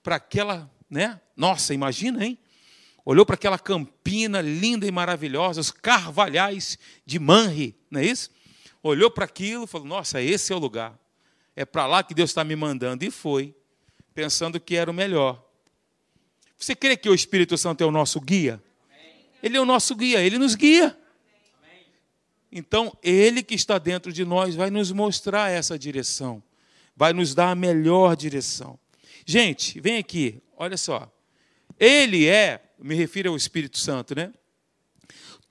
para 0.03 0.16
aquela, 0.16 0.70
né? 0.90 1.20
Nossa, 1.37 1.72
imagina, 1.72 2.24
hein? 2.24 2.38
Olhou 3.05 3.24
para 3.24 3.35
aquela 3.35 3.59
campina 3.59 4.40
linda 4.40 4.87
e 4.87 4.90
maravilhosa, 4.90 5.61
os 5.61 5.70
carvalhais 5.70 6.79
de 7.07 7.18
Manre, 7.18 7.74
não 7.90 8.01
é 8.01 8.05
isso? 8.05 8.31
Olhou 8.83 9.11
para 9.11 9.24
aquilo 9.24 9.64
e 9.64 9.66
falou: 9.66 9.87
Nossa, 9.87 10.20
esse 10.20 10.53
é 10.53 10.57
o 10.57 10.59
lugar. 10.59 10.98
É 11.59 11.64
para 11.64 11.88
lá 11.88 12.05
que 12.05 12.14
Deus 12.14 12.31
está 12.31 12.44
me 12.44 12.55
mandando. 12.55 13.05
E 13.05 13.11
foi, 13.11 13.53
pensando 14.14 14.61
que 14.61 14.77
era 14.77 14.88
o 14.88 14.94
melhor. 14.94 15.44
Você 16.57 16.73
crê 16.73 16.97
que 16.97 17.09
o 17.09 17.14
Espírito 17.14 17.59
Santo 17.59 17.83
é 17.83 17.85
o 17.85 17.90
nosso 17.90 18.21
guia? 18.21 18.62
Ele 19.42 19.57
é 19.57 19.61
o 19.61 19.64
nosso 19.64 19.97
guia, 19.97 20.21
ele 20.23 20.38
nos 20.38 20.55
guia. 20.55 20.97
Então, 22.53 22.97
ele 23.03 23.42
que 23.42 23.57
está 23.57 23.77
dentro 23.77 24.12
de 24.12 24.25
nós 24.25 24.55
vai 24.55 24.71
nos 24.71 24.92
mostrar 24.92 25.51
essa 25.51 25.77
direção, 25.77 26.40
vai 26.94 27.12
nos 27.12 27.35
dar 27.35 27.51
a 27.51 27.57
melhor 27.57 28.14
direção. 28.14 28.79
Gente, 29.27 29.81
vem 29.81 29.99
aqui, 29.99 30.40
olha 30.57 30.77
só. 30.77 31.12
Ele 31.77 32.29
é, 32.29 32.62
me 32.79 32.94
refiro 32.94 33.31
ao 33.31 33.37
Espírito 33.37 33.79
Santo, 33.81 34.14
né? 34.14 34.33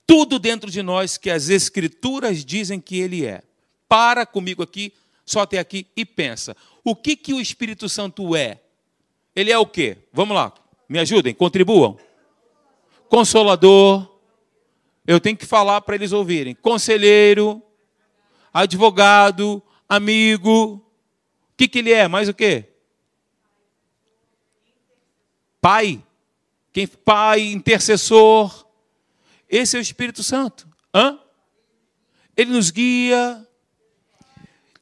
Tudo 0.06 0.38
dentro 0.38 0.70
de 0.70 0.80
nós 0.80 1.18
que 1.18 1.28
as 1.28 1.50
Escrituras 1.50 2.46
dizem 2.46 2.80
que 2.80 2.98
ele 2.98 3.26
é. 3.26 3.42
Para 3.86 4.24
comigo 4.24 4.62
aqui, 4.62 4.90
só 5.30 5.40
até 5.40 5.58
aqui 5.58 5.86
e 5.96 6.04
pensa. 6.04 6.56
O 6.84 6.96
que, 6.96 7.16
que 7.16 7.34
o 7.34 7.40
Espírito 7.40 7.88
Santo 7.88 8.34
é? 8.34 8.60
Ele 9.34 9.50
é 9.50 9.58
o 9.58 9.66
quê? 9.66 9.98
Vamos 10.12 10.34
lá, 10.34 10.52
me 10.88 10.98
ajudem, 10.98 11.34
contribuam. 11.34 11.98
Consolador, 13.08 14.18
eu 15.06 15.18
tenho 15.18 15.36
que 15.36 15.46
falar 15.46 15.80
para 15.80 15.94
eles 15.94 16.12
ouvirem. 16.12 16.54
Conselheiro, 16.54 17.62
advogado, 18.52 19.62
amigo. 19.88 20.74
O 20.74 21.56
que, 21.56 21.66
que 21.66 21.78
ele 21.78 21.92
é? 21.92 22.06
Mais 22.06 22.28
o 22.28 22.34
quê? 22.34 22.66
Pai. 25.60 26.04
Quem 26.72 26.86
pai, 26.86 27.40
intercessor. 27.40 28.66
Esse 29.48 29.76
é 29.76 29.80
o 29.80 29.82
Espírito 29.82 30.22
Santo. 30.22 30.68
Hã? 30.94 31.18
Ele 32.36 32.52
nos 32.52 32.70
guia. 32.70 33.47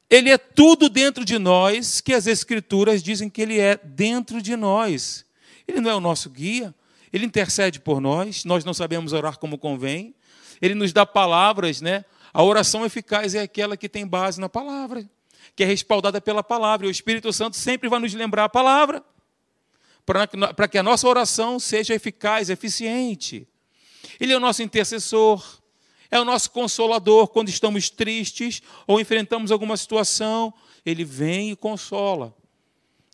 Ele 0.09 0.29
é 0.29 0.37
tudo 0.37 0.87
dentro 0.87 1.25
de 1.25 1.37
nós 1.37 1.99
que 1.99 2.13
as 2.13 2.27
Escrituras 2.27 3.03
dizem 3.03 3.29
que 3.29 3.41
ele 3.41 3.59
é 3.59 3.77
dentro 3.83 4.41
de 4.41 4.55
nós. 4.55 5.25
Ele 5.67 5.81
não 5.81 5.91
é 5.91 5.95
o 5.95 5.99
nosso 5.99 6.29
guia, 6.29 6.73
ele 7.11 7.25
intercede 7.25 7.79
por 7.79 7.99
nós, 7.99 8.45
nós 8.45 8.63
não 8.63 8.73
sabemos 8.73 9.11
orar 9.11 9.37
como 9.37 9.57
convém, 9.57 10.15
ele 10.61 10.73
nos 10.75 10.93
dá 10.93 11.05
palavras, 11.05 11.81
né? 11.81 12.05
A 12.33 12.41
oração 12.43 12.85
eficaz 12.85 13.35
é 13.35 13.41
aquela 13.41 13.75
que 13.75 13.89
tem 13.89 14.07
base 14.07 14.39
na 14.39 14.47
palavra, 14.47 15.07
que 15.55 15.63
é 15.63 15.65
respaldada 15.65 16.21
pela 16.21 16.43
palavra. 16.43 16.85
E 16.85 16.89
o 16.89 16.91
Espírito 16.91 17.33
Santo 17.33 17.57
sempre 17.57 17.89
vai 17.89 17.99
nos 17.99 18.13
lembrar 18.13 18.45
a 18.45 18.49
palavra, 18.49 19.03
para 20.05 20.67
que 20.67 20.77
a 20.77 20.83
nossa 20.83 21.07
oração 21.07 21.59
seja 21.59 21.93
eficaz, 21.93 22.49
eficiente. 22.49 23.45
Ele 24.19 24.31
é 24.31 24.37
o 24.37 24.39
nosso 24.39 24.63
intercessor, 24.63 25.43
é 26.09 26.19
o 26.19 26.25
nosso 26.25 26.51
consolador 26.51 27.27
quando 27.27 27.49
estamos 27.49 27.89
tristes 27.89 28.61
ou 28.85 28.99
enfrentamos 28.99 29.51
alguma 29.51 29.75
situação. 29.77 30.53
Ele 30.85 31.03
vem 31.03 31.51
e 31.51 31.55
consola. 31.55 32.33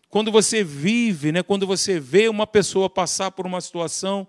Quando 0.09 0.31
você 0.31 0.63
vive, 0.63 1.31
né, 1.31 1.41
quando 1.41 1.65
você 1.65 1.99
vê 1.99 2.29
uma 2.29 2.45
pessoa 2.45 2.89
passar 2.89 3.31
por 3.31 3.47
uma 3.47 3.59
situação, 3.59 4.27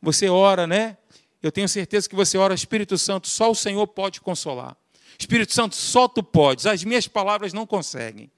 você 0.00 0.28
ora, 0.28 0.66
né? 0.66 0.96
Eu 1.40 1.52
tenho 1.52 1.68
certeza 1.68 2.08
que 2.08 2.16
você 2.16 2.36
ora, 2.36 2.54
Espírito 2.54 2.98
Santo, 2.98 3.28
só 3.28 3.50
o 3.50 3.54
Senhor 3.54 3.86
pode 3.86 4.20
consolar. 4.20 4.76
Espírito 5.18 5.52
Santo, 5.52 5.76
só 5.76 6.08
tu 6.08 6.22
podes. 6.22 6.66
As 6.66 6.82
minhas 6.82 7.06
palavras 7.06 7.52
não 7.52 7.66
conseguem. 7.66 8.30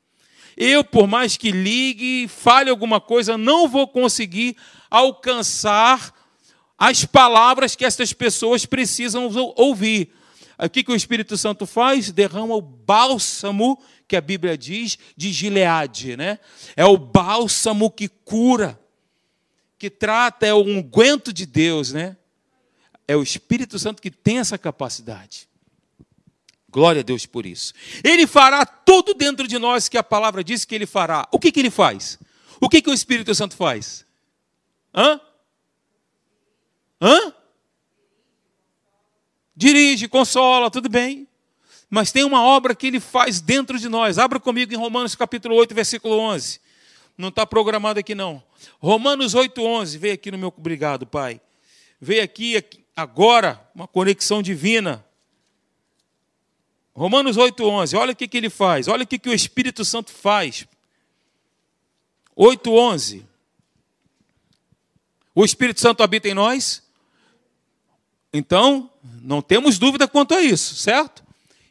Eu, 0.57 0.85
por 0.85 1.07
mais 1.07 1.37
que 1.37 1.50
ligue, 1.50 2.29
fale 2.29 2.70
alguma 2.70 3.00
coisa, 3.00 3.37
não 3.37 3.66
vou 3.66 3.88
conseguir 3.88 4.57
alcançar 4.90 6.13
as 6.88 7.07
palavras 7.07 7.75
que 7.75 7.85
essas 7.85 8.12
pessoas 8.12 8.66
precisam 8.66 9.31
ouvir. 9.57 10.12
O 10.59 10.68
que, 10.68 10.85
que 10.85 10.92
o 10.92 10.94
Espírito 10.94 11.35
Santo 11.38 11.66
faz? 11.66 12.12
Derrama 12.12 12.55
o 12.55 12.61
bálsamo 12.61 13.83
que 14.07 14.14
a 14.14 14.20
Bíblia 14.20 14.57
diz 14.57 14.99
de 15.16 15.33
Gileade, 15.33 16.14
né? 16.14 16.38
É 16.77 16.85
o 16.85 16.99
bálsamo 16.99 17.90
que 17.90 18.07
cura, 18.07 18.79
que 19.79 19.88
trata, 19.88 20.47
é 20.47 20.53
o 20.53 20.62
unguento 20.62 21.33
de 21.33 21.47
Deus, 21.47 21.90
né? 21.90 22.18
É 23.09 23.16
o 23.16 23.23
Espírito 23.23 23.79
Santo 23.79 24.03
que 24.03 24.11
tem 24.11 24.38
essa 24.38 24.59
capacidade. 24.59 25.49
Glória 26.68 27.01
a 27.01 27.05
Deus 27.05 27.25
por 27.25 27.47
isso. 27.47 27.73
Ele 28.05 28.27
fará 28.27 28.66
tudo 28.66 29.14
dentro 29.14 29.49
de 29.49 29.59
nós 29.59 29.88
que 29.88 29.97
a 29.97 30.03
palavra 30.03 30.44
diz 30.44 30.66
que 30.66 30.75
ele 30.75 30.87
fará. 30.87 31.27
O 31.33 31.38
que, 31.38 31.51
que 31.51 31.61
ele 31.61 31.70
faz? 31.70 32.18
O 32.61 32.68
que, 32.68 32.83
que 32.83 32.90
o 32.90 32.94
Espírito 32.94 33.35
Santo 33.35 33.57
faz? 33.57 34.05
Hã? 34.94 35.18
Hã? 37.05 37.35
Dirige, 39.55 40.09
consola, 40.09 40.71
tudo 40.71 40.88
bem. 40.88 41.29
Mas 41.90 42.11
tem 42.11 42.25
uma 42.25 42.43
obra 42.43 42.75
que 42.75 42.87
ele 42.87 42.99
faz 42.99 43.43
dentro 43.43 43.79
de 43.79 43.90
nós. 43.90 44.19
Abra 44.19 44.40
comigo 44.40 44.73
em 44.73 44.77
Romanos 44.77 45.14
capítulo 45.14 45.55
8, 45.57 45.75
versículo 45.75 46.19
11. 46.19 46.61
Não 47.19 47.29
está 47.29 47.47
programado 47.47 48.01
aqui 48.01 48.14
não. 48.14 48.43
Romanos 48.81 49.35
8, 49.35 49.62
11. 49.62 49.99
Vem 49.99 50.12
aqui 50.12 50.31
no 50.31 50.38
meu... 50.38 50.53
Obrigado, 50.57 51.07
Pai. 51.07 51.43
Vem 52.01 52.21
aqui, 52.21 52.57
aqui 52.57 52.83
agora 52.97 53.61
uma 53.75 53.87
conexão 53.87 54.43
divina. 54.43 55.05
Romanos 56.95 57.37
8,11, 57.37 57.99
olha 57.99 58.12
o 58.12 58.17
que, 58.17 58.29
que 58.29 58.37
ele 58.37 58.49
faz, 58.49 58.87
olha 58.87 59.03
o 59.03 59.07
que, 59.07 59.19
que 59.19 59.29
o 59.29 59.35
Espírito 59.35 59.85
Santo 59.85 60.12
faz. 60.12 60.64
8,11. 62.37 63.25
O 65.35 65.45
Espírito 65.45 65.81
Santo 65.81 66.05
habita 66.05 66.29
em 66.29 66.35
nós? 66.35 66.84
Então, 68.37 68.90
não 69.23 69.40
temos 69.40 69.79
dúvida 69.79 70.09
quanto 70.09 70.35
a 70.35 70.42
isso, 70.42 70.75
certo? 70.75 71.23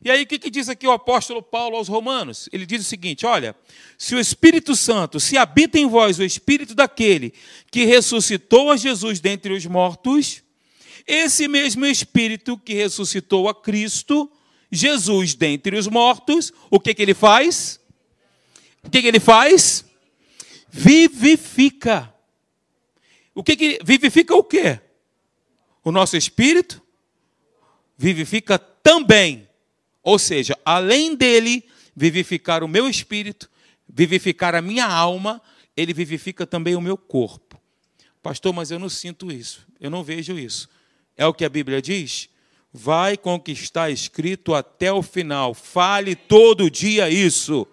E 0.02 0.10
aí, 0.10 0.24
o 0.24 0.26
que, 0.26 0.40
que 0.40 0.50
diz 0.50 0.70
aqui 0.70 0.88
o 0.88 0.94
apóstolo 0.94 1.44
Paulo 1.44 1.76
aos 1.76 1.90
Romanos? 1.90 2.48
Ele 2.54 2.66
diz 2.66 2.80
o 2.80 2.86
seguinte: 2.86 3.26
olha, 3.26 3.54
se 3.98 4.16
o 4.16 4.20
Espírito 4.20 4.74
Santo, 4.74 5.20
se 5.20 5.38
habita 5.38 5.78
em 5.78 5.86
vós 5.86 6.20
o 6.20 6.24
Espírito 6.24 6.74
daquele 6.74 7.34
que 7.70 7.84
ressuscitou 7.84 8.72
a 8.72 8.78
Jesus 8.78 9.20
dentre 9.20 9.52
os 9.52 9.66
mortos, 9.66 10.42
esse 11.06 11.50
mesmo 11.50 11.86
Espírito 11.86 12.58
que 12.58 12.74
ressuscitou 12.74 13.50
a 13.50 13.54
Cristo, 13.54 14.32
Jesus 14.72 15.36
dentre 15.36 15.78
os 15.78 15.88
mortos, 15.88 16.54
o 16.70 16.80
que, 16.80 16.94
que 16.94 17.02
ele 17.02 17.14
faz? 17.14 17.78
O 18.82 18.90
que, 18.90 19.02
que 19.02 19.08
ele 19.10 19.20
faz? 19.20 19.84
Vivifica. 20.70 22.14
O 23.36 23.44
que, 23.44 23.58
que 23.58 23.80
vivifica 23.84 24.34
o 24.34 24.44
quê? 24.46 24.80
O 25.84 25.92
nosso 25.92 26.16
espírito 26.16 26.82
vivifica 27.98 28.58
também. 28.58 29.48
Ou 30.02 30.18
seja, 30.18 30.58
além 30.64 31.16
dele 31.16 31.64
vivificar 31.96 32.64
o 32.64 32.68
meu 32.68 32.88
espírito, 32.90 33.50
vivificar 33.88 34.56
a 34.56 34.62
minha 34.62 34.86
alma, 34.86 35.42
ele 35.76 35.94
vivifica 35.94 36.46
também 36.46 36.76
o 36.76 36.82
meu 36.82 36.98
corpo. 36.98 37.60
Pastor, 38.22 38.54
mas 38.54 38.72
eu 38.72 38.80
não 38.80 38.90
sinto 38.90 39.32
isso, 39.32 39.68
eu 39.80 39.90
não 39.90 40.04
vejo 40.04 40.38
isso. 40.38 40.70
É 41.16 41.26
o 41.26 41.34
que 41.34 41.46
a 41.46 41.50
Bíblia 41.50 41.82
diz? 41.82 42.30
Vai 42.72 43.18
conquistar 43.18 43.92
escrito 43.92 44.54
até 44.56 44.92
o 44.92 45.04
final. 45.04 45.54
Fale 45.54 46.16
todo 46.16 46.72
dia 46.72 47.10
isso. 47.10 47.68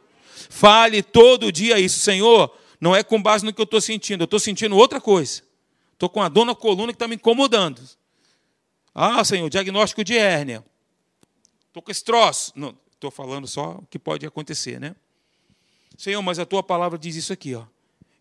Fale 0.50 1.02
todo 1.02 1.50
dia 1.50 1.78
isso. 1.78 2.00
Senhor, 2.00 2.54
não 2.80 2.94
é 2.94 3.02
com 3.02 3.22
base 3.22 3.44
no 3.44 3.52
que 3.52 3.60
eu 3.60 3.64
estou 3.64 3.80
sentindo. 3.80 4.22
Eu 4.22 4.26
estou 4.26 4.38
sentindo 4.38 4.76
outra 4.76 5.00
coisa. 5.00 5.42
Estou 5.94 6.08
com 6.08 6.20
a 6.20 6.28
dor 6.28 6.44
na 6.44 6.54
coluna 6.54 6.92
que 6.92 6.96
está 6.96 7.08
me 7.08 7.14
incomodando. 7.14 7.80
Ah, 8.94 9.24
Senhor, 9.24 9.48
diagnóstico 9.48 10.02
de 10.02 10.16
hérnia. 10.16 10.64
Estou 11.68 11.82
com 11.82 11.90
esse 11.90 12.04
troço. 12.04 12.52
Não, 12.56 12.76
estou 12.92 13.10
falando 13.10 13.46
só 13.46 13.72
o 13.72 13.86
que 13.86 13.98
pode 13.98 14.26
acontecer, 14.26 14.80
né? 14.80 14.94
Senhor, 15.96 16.20
mas 16.22 16.38
a 16.38 16.46
tua 16.46 16.62
palavra 16.62 16.98
diz 16.98 17.16
isso 17.16 17.32
aqui, 17.32 17.54
ó 17.54 17.64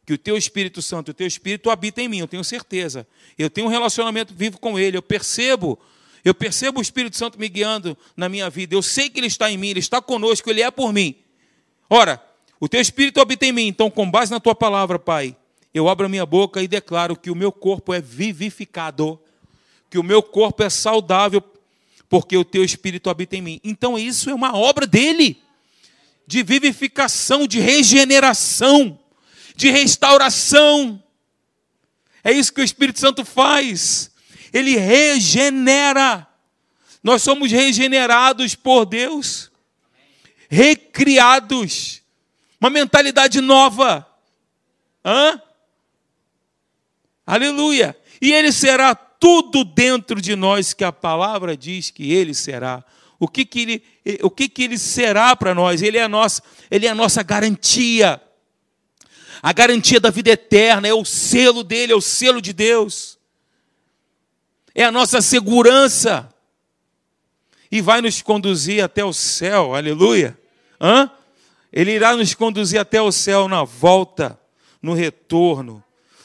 que 0.09 0.13
o 0.13 0.17
teu 0.17 0.35
Espírito 0.35 0.81
Santo, 0.81 1.11
o 1.11 1.13
teu 1.13 1.27
Espírito 1.27 1.69
habita 1.69 2.01
em 2.01 2.07
mim, 2.07 2.17
eu 2.17 2.27
tenho 2.27 2.43
certeza. 2.43 3.07
Eu 3.37 3.47
tenho 3.47 3.67
um 3.67 3.69
relacionamento 3.69 4.33
vivo 4.33 4.59
com 4.59 4.79
Ele, 4.79 4.97
eu 4.97 5.03
percebo 5.03 5.77
Eu 6.25 6.33
percebo 6.33 6.79
o 6.79 6.81
Espírito 6.81 7.15
Santo 7.15 7.39
me 7.39 7.47
guiando 7.47 7.95
na 8.17 8.27
minha 8.27 8.49
vida. 8.49 8.73
Eu 8.73 8.81
sei 8.81 9.07
que 9.07 9.19
Ele 9.19 9.27
está 9.27 9.51
em 9.51 9.57
mim, 9.57 9.67
Ele 9.67 9.79
está 9.79 10.01
conosco, 10.01 10.49
Ele 10.49 10.63
é 10.63 10.71
por 10.71 10.91
mim. 10.91 11.15
Ora, 11.87 12.19
o 12.59 12.67
teu 12.67 12.81
Espírito 12.81 13.21
habita 13.21 13.45
em 13.45 13.51
mim, 13.51 13.67
então, 13.67 13.91
com 13.91 14.09
base 14.09 14.31
na 14.31 14.39
tua 14.39 14.55
palavra, 14.55 14.97
Pai, 14.97 15.37
eu 15.71 15.87
abro 15.87 16.07
a 16.07 16.09
minha 16.09 16.25
boca 16.25 16.59
e 16.59 16.67
declaro 16.67 17.15
que 17.15 17.29
o 17.29 17.35
meu 17.35 17.51
corpo 17.51 17.93
é 17.93 18.01
vivificado, 18.01 19.21
que 19.89 19.97
o 19.97 20.03
meu 20.03 20.21
corpo 20.21 20.63
é 20.63 20.69
saudável, 20.69 21.41
porque 22.07 22.37
o 22.37 22.45
teu 22.45 22.63
Espírito 22.63 23.09
habita 23.09 23.35
em 23.35 23.41
mim. 23.41 23.61
Então, 23.63 23.97
isso 23.97 24.29
é 24.29 24.33
uma 24.33 24.55
obra 24.55 24.85
dele, 24.85 25.41
de 26.27 26.43
vivificação, 26.43 27.47
de 27.47 27.59
regeneração, 27.59 28.99
de 29.55 29.69
restauração. 29.69 31.01
É 32.23 32.31
isso 32.31 32.53
que 32.53 32.61
o 32.61 32.63
Espírito 32.63 32.99
Santo 32.99 33.25
faz. 33.25 34.11
Ele 34.53 34.75
regenera. 34.77 36.27
Nós 37.01 37.23
somos 37.23 37.51
regenerados 37.51 38.55
por 38.55 38.85
Deus, 38.85 39.51
recriados, 40.49 42.01
uma 42.59 42.69
mentalidade 42.69 43.39
nova. 43.39 44.05
Hã? 45.03 45.41
Aleluia! 47.25 47.95
E 48.21 48.33
Ele 48.33 48.51
será 48.51 48.95
tudo 49.19 49.63
dentro 49.63 50.21
de 50.21 50.35
nós 50.35 50.73
que 50.73 50.83
a 50.83 50.91
palavra 50.91 51.57
diz 51.57 51.91
que 51.91 52.11
Ele 52.11 52.33
será. 52.33 52.83
O 53.19 53.27
que, 53.27 53.43
que, 53.43 53.59
ele, 53.59 53.83
o 54.23 54.29
que, 54.29 54.47
que 54.47 54.63
ele 54.63 54.77
será 54.77 55.35
para 55.35 55.53
nós? 55.53 55.81
Ele 55.81 55.97
é, 55.97 56.03
a 56.03 56.07
nossa, 56.07 56.41
ele 56.71 56.87
é 56.87 56.89
a 56.89 56.95
nossa 56.95 57.21
garantia. 57.21 58.21
A 59.41 59.51
garantia 59.51 59.99
da 59.99 60.09
vida 60.09 60.29
eterna, 60.29 60.87
é 60.87 60.93
o 60.93 61.03
selo 61.03 61.61
dele, 61.61 61.91
é 61.91 61.95
o 61.95 61.99
selo 61.99 62.41
de 62.41 62.53
Deus 62.53 63.19
é 64.73 64.83
a 64.83 64.91
nossa 64.91 65.21
segurança 65.21 66.33
e 67.71 67.81
vai 67.81 68.01
nos 68.01 68.21
conduzir 68.21 68.83
até 68.83 69.03
o 69.03 69.13
céu, 69.13 69.75
aleluia. 69.75 70.39
Hã? 70.79 71.11
Ele 71.71 71.91
irá 71.91 72.15
nos 72.15 72.33
conduzir 72.33 72.79
até 72.79 73.01
o 73.01 73.11
céu 73.11 73.47
na 73.47 73.63
volta, 73.63 74.39
no 74.81 74.93
retorno. 74.93 75.83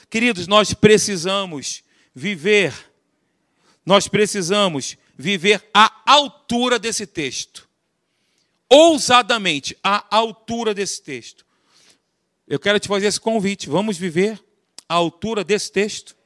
Queridos, 0.08 0.46
nós 0.46 0.72
precisamos 0.72 1.82
viver, 2.14 2.72
nós 3.84 4.08
precisamos 4.08 4.96
viver 5.16 5.62
à 5.72 5.92
altura 6.06 6.78
desse 6.78 7.06
texto. 7.06 7.68
Ousadamente, 8.68 9.76
à 9.82 10.04
altura 10.14 10.72
desse 10.72 11.02
texto. 11.02 11.44
Eu 12.46 12.58
quero 12.58 12.78
te 12.78 12.88
fazer 12.88 13.06
esse 13.06 13.20
convite. 13.20 13.68
Vamos 13.68 13.96
viver 13.96 14.42
à 14.88 14.94
altura 14.94 15.44
desse 15.44 15.70
texto? 15.70 16.16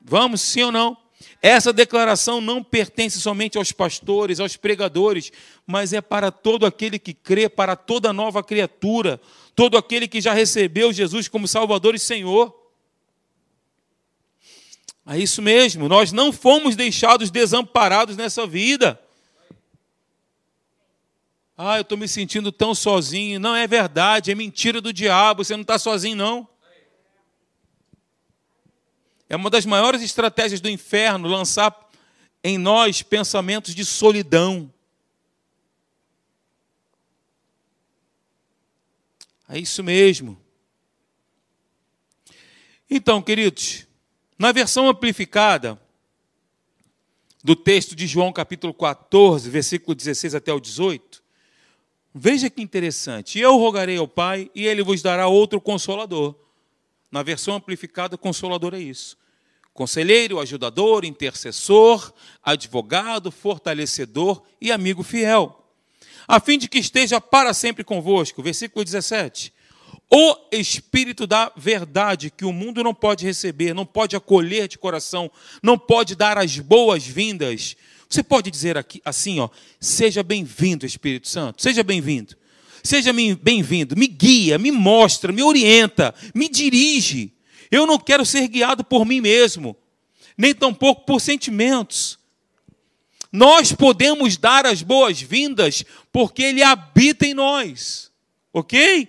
Vamos, 0.00 0.40
sim 0.40 0.62
ou 0.62 0.72
não? 0.72 0.96
Essa 1.40 1.72
declaração 1.72 2.40
não 2.40 2.62
pertence 2.62 3.20
somente 3.20 3.58
aos 3.58 3.70
pastores, 3.70 4.40
aos 4.40 4.56
pregadores, 4.56 5.30
mas 5.66 5.92
é 5.92 6.00
para 6.00 6.30
todo 6.30 6.66
aquele 6.66 6.98
que 6.98 7.14
crê, 7.14 7.48
para 7.48 7.76
toda 7.76 8.12
nova 8.12 8.42
criatura, 8.42 9.20
todo 9.54 9.76
aquele 9.76 10.08
que 10.08 10.20
já 10.20 10.32
recebeu 10.32 10.92
Jesus 10.92 11.28
como 11.28 11.46
Salvador 11.46 11.94
e 11.94 11.98
Senhor. 11.98 12.57
É 15.10 15.18
isso 15.18 15.40
mesmo, 15.40 15.88
nós 15.88 16.12
não 16.12 16.30
fomos 16.30 16.76
deixados 16.76 17.30
desamparados 17.30 18.14
nessa 18.14 18.46
vida. 18.46 19.00
Ah, 21.56 21.78
eu 21.78 21.80
estou 21.80 21.96
me 21.96 22.06
sentindo 22.06 22.52
tão 22.52 22.74
sozinho. 22.74 23.40
Não 23.40 23.56
é 23.56 23.66
verdade, 23.66 24.30
é 24.30 24.34
mentira 24.34 24.82
do 24.82 24.92
diabo, 24.92 25.42
você 25.42 25.54
não 25.56 25.62
está 25.62 25.78
sozinho, 25.78 26.14
não. 26.14 26.46
É 29.30 29.34
uma 29.34 29.48
das 29.48 29.64
maiores 29.64 30.02
estratégias 30.02 30.60
do 30.60 30.68
inferno 30.68 31.26
lançar 31.26 31.74
em 32.44 32.58
nós 32.58 33.00
pensamentos 33.00 33.74
de 33.74 33.86
solidão. 33.86 34.70
É 39.48 39.58
isso 39.58 39.82
mesmo. 39.82 40.38
Então, 42.90 43.22
queridos, 43.22 43.87
na 44.38 44.52
versão 44.52 44.88
amplificada 44.88 45.80
do 47.42 47.56
texto 47.56 47.96
de 47.96 48.06
João, 48.06 48.32
capítulo 48.32 48.72
14, 48.72 49.48
versículo 49.50 49.94
16 49.94 50.34
até 50.34 50.52
o 50.52 50.60
18, 50.60 51.22
veja 52.14 52.48
que 52.50 52.62
interessante. 52.62 53.38
Eu 53.38 53.56
rogarei 53.56 53.96
ao 53.96 54.08
Pai 54.08 54.50
e 54.54 54.66
ele 54.66 54.82
vos 54.82 55.02
dará 55.02 55.26
outro 55.28 55.60
consolador 55.60 56.34
na 57.10 57.22
versão 57.22 57.54
amplificada, 57.54 58.18
consolador 58.18 58.74
é 58.74 58.78
isso. 58.78 59.16
Conselheiro, 59.72 60.40
ajudador, 60.40 61.04
intercessor, 61.04 62.12
advogado, 62.42 63.30
fortalecedor 63.30 64.42
e 64.60 64.70
amigo 64.70 65.02
fiel, 65.02 65.64
a 66.26 66.40
fim 66.40 66.58
de 66.58 66.68
que 66.68 66.78
esteja 66.78 67.20
para 67.20 67.54
sempre 67.54 67.84
convosco. 67.84 68.42
Versículo 68.42 68.84
17. 68.84 69.52
O 70.10 70.36
Espírito 70.50 71.26
da 71.26 71.52
verdade, 71.54 72.30
que 72.30 72.44
o 72.44 72.52
mundo 72.52 72.82
não 72.82 72.94
pode 72.94 73.26
receber, 73.26 73.74
não 73.74 73.84
pode 73.84 74.16
acolher 74.16 74.66
de 74.66 74.78
coração, 74.78 75.30
não 75.62 75.78
pode 75.78 76.16
dar 76.16 76.38
as 76.38 76.58
boas-vindas. 76.58 77.76
Você 78.08 78.22
pode 78.22 78.50
dizer 78.50 78.78
aqui 78.78 79.02
assim, 79.04 79.38
ó, 79.38 79.50
seja 79.78 80.22
bem-vindo, 80.22 80.86
Espírito 80.86 81.28
Santo, 81.28 81.62
seja 81.62 81.82
bem-vindo. 81.82 82.36
Seja 82.82 83.12
bem-vindo, 83.12 83.96
me 83.96 84.06
guia, 84.06 84.56
me 84.56 84.70
mostra, 84.70 85.32
me 85.32 85.42
orienta, 85.42 86.14
me 86.34 86.48
dirige. 86.48 87.34
Eu 87.70 87.86
não 87.86 87.98
quero 87.98 88.24
ser 88.24 88.48
guiado 88.48 88.82
por 88.82 89.04
mim 89.04 89.20
mesmo, 89.20 89.76
nem 90.38 90.54
tampouco 90.54 91.04
por 91.04 91.20
sentimentos. 91.20 92.18
Nós 93.30 93.72
podemos 93.72 94.38
dar 94.38 94.64
as 94.64 94.80
boas-vindas 94.80 95.84
porque 96.10 96.42
Ele 96.42 96.62
habita 96.62 97.26
em 97.26 97.34
nós, 97.34 98.10
ok? 98.54 99.06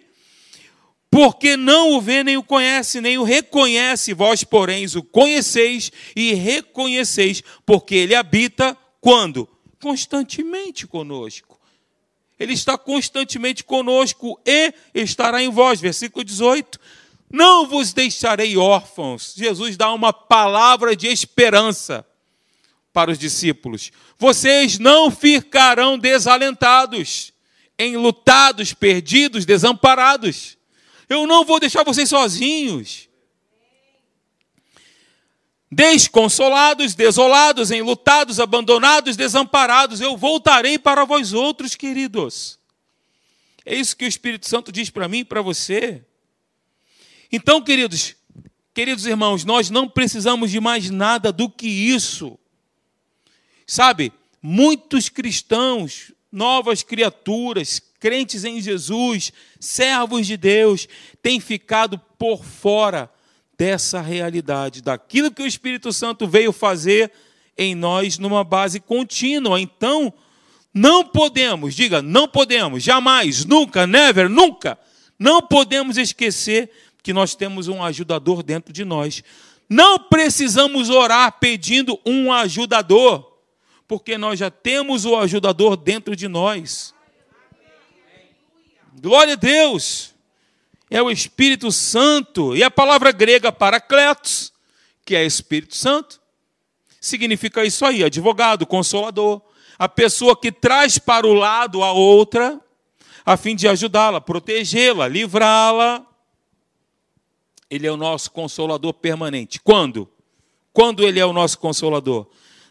Porque 1.11 1.57
não 1.57 1.93
o 1.93 2.01
vê 2.01 2.23
nem 2.23 2.37
o 2.37 2.43
conhece, 2.43 3.01
nem 3.01 3.17
o 3.17 3.23
reconhece, 3.23 4.13
vós, 4.13 4.43
porém, 4.43 4.85
o 4.95 5.03
conheceis 5.03 5.91
e 6.15 6.33
reconheceis, 6.33 7.41
porque 7.65 7.95
Ele 7.95 8.13
habita 8.13 8.77
quando? 9.01 9.49
Constantemente 9.81 10.85
conosco. 10.85 11.59
Ele 12.39 12.53
está 12.53 12.77
constantemente 12.77 13.63
conosco 13.63 14.39
e 14.45 14.73
estará 14.93 15.43
em 15.43 15.49
vós. 15.49 15.81
Versículo 15.81 16.23
18. 16.23 16.79
Não 17.31 17.67
vos 17.67 17.91
deixarei 17.91 18.55
órfãos. 18.55 19.33
Jesus 19.35 19.75
dá 19.75 19.91
uma 19.91 20.13
palavra 20.13 20.95
de 20.95 21.07
esperança 21.07 22.05
para 22.93 23.11
os 23.11 23.19
discípulos. 23.19 23.91
Vocês 24.17 24.79
não 24.79 25.11
ficarão 25.11 25.97
desalentados, 25.97 27.33
enlutados, 27.77 28.73
perdidos, 28.73 29.45
desamparados. 29.45 30.57
Eu 31.09 31.25
não 31.25 31.43
vou 31.43 31.59
deixar 31.59 31.83
vocês 31.83 32.07
sozinhos 32.07 33.09
desconsolados, 35.71 36.95
desolados, 36.95 37.69
enlutados, 37.69 38.39
abandonados, 38.39 39.15
desamparados, 39.15 40.01
eu 40.01 40.17
voltarei 40.17 40.79
para 40.79 41.05
vós 41.05 41.31
outros, 41.31 41.75
queridos. 41.75 42.57
É 43.65 43.75
isso 43.75 43.95
que 43.95 44.05
o 44.05 44.07
Espírito 44.07 44.47
Santo 44.47 44.71
diz 44.71 44.89
para 44.89 45.07
mim 45.07 45.19
e 45.19 45.25
para 45.25 45.41
você. 45.41 46.03
Então, 47.31 47.61
queridos, 47.61 48.15
queridos 48.73 49.05
irmãos, 49.05 49.45
nós 49.45 49.69
não 49.69 49.87
precisamos 49.87 50.49
de 50.49 50.59
mais 50.59 50.89
nada 50.89 51.31
do 51.31 51.47
que 51.47 51.67
isso. 51.67 52.39
Sabe, 53.67 54.11
muitos 54.41 55.07
cristãos, 55.07 56.11
novas 56.31 56.81
criaturas, 56.81 57.79
crentes 57.99 58.43
em 58.43 58.61
Jesus, 58.61 59.31
servos 59.59 60.25
de 60.25 60.37
Deus, 60.37 60.87
têm 61.21 61.39
ficado 61.39 61.99
por 62.17 62.43
fora 62.43 63.09
dessa 63.57 63.99
realidade, 64.01 64.81
daquilo 64.81 65.31
que 65.31 65.41
o 65.41 65.47
Espírito 65.47 65.91
Santo 65.91 66.27
veio 66.27 66.53
fazer 66.53 67.11
em 67.57 67.75
nós 67.75 68.17
numa 68.17 68.43
base 68.43 68.79
contínua. 68.79 69.59
Então, 69.59 70.13
não 70.73 71.03
podemos, 71.03 71.75
diga, 71.75 72.01
não 72.01 72.27
podemos, 72.27 72.81
jamais, 72.81 73.43
nunca, 73.43 73.85
never, 73.85 74.29
nunca, 74.29 74.79
não 75.19 75.41
podemos 75.41 75.97
esquecer 75.97 76.71
que 77.03 77.11
nós 77.11 77.35
temos 77.35 77.67
um 77.67 77.83
ajudador 77.83 78.43
dentro 78.43 78.71
de 78.71 78.85
nós. 78.85 79.21
Não 79.69 79.99
precisamos 79.99 80.89
orar 80.89 81.37
pedindo 81.39 81.99
um 82.05 82.31
ajudador, 82.31 83.39
porque 83.87 84.17
nós 84.17 84.39
já 84.39 84.49
temos 84.49 85.03
o 85.03 85.17
ajudador 85.17 85.75
dentro 85.75 86.15
de 86.15 86.27
nós. 86.27 86.93
Glória 88.99 89.33
a 89.33 89.37
Deus 89.37 90.13
é 90.89 91.01
o 91.01 91.09
Espírito 91.09 91.71
Santo. 91.71 92.55
E 92.55 92.63
a 92.63 92.69
palavra 92.71 93.11
grega 93.11 93.51
paracletos, 93.51 94.53
que 95.05 95.15
é 95.15 95.25
Espírito 95.25 95.75
Santo, 95.75 96.21
significa 96.99 97.63
isso 97.65 97.85
aí: 97.85 98.03
advogado, 98.03 98.65
consolador. 98.65 99.41
A 99.77 99.87
pessoa 99.87 100.35
que 100.35 100.51
traz 100.51 100.97
para 100.97 101.25
o 101.25 101.33
lado 101.33 101.83
a 101.83 101.93
outra, 101.93 102.59
a 103.25 103.37
fim 103.37 103.55
de 103.55 103.67
ajudá-la, 103.67 104.19
protegê-la, 104.19 105.07
livrá-la. 105.07 106.05
Ele 107.69 107.87
é 107.87 107.91
o 107.91 107.97
nosso 107.97 108.31
consolador 108.31 108.93
permanente. 108.93 109.59
Quando? 109.59 110.09
Quando 110.73 111.03
ele 111.07 111.19
é 111.19 111.25
o 111.25 111.31
nosso 111.31 111.59
consolador? 111.59 112.27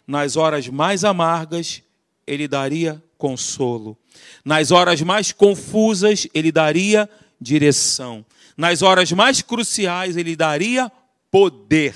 nas 0.08 0.36
horas 0.36 0.66
mais 0.68 1.04
amargas, 1.04 1.82
ele 2.26 2.48
daria 2.48 3.04
consolo. 3.18 3.98
Nas 4.44 4.70
horas 4.70 5.02
mais 5.02 5.32
confusas, 5.32 6.26
ele 6.32 6.50
daria 6.50 7.10
direção. 7.40 8.24
Nas 8.56 8.80
horas 8.80 9.12
mais 9.12 9.42
cruciais, 9.42 10.16
ele 10.16 10.34
daria 10.34 10.90
poder. 11.30 11.94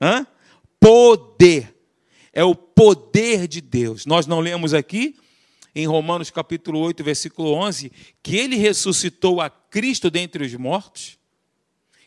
Hã? 0.00 0.26
Poder. 0.80 1.76
É 2.32 2.42
o 2.42 2.54
poder 2.54 3.46
de 3.46 3.60
Deus. 3.60 4.06
Nós 4.06 4.26
não 4.26 4.40
lemos 4.40 4.72
aqui, 4.72 5.16
em 5.74 5.86
Romanos 5.86 6.30
capítulo 6.30 6.78
8, 6.80 7.04
versículo 7.04 7.52
11, 7.52 7.92
que 8.22 8.36
ele 8.36 8.56
ressuscitou 8.56 9.40
a 9.40 9.50
Cristo 9.50 10.10
dentre 10.10 10.44
os 10.44 10.54
mortos? 10.54 11.18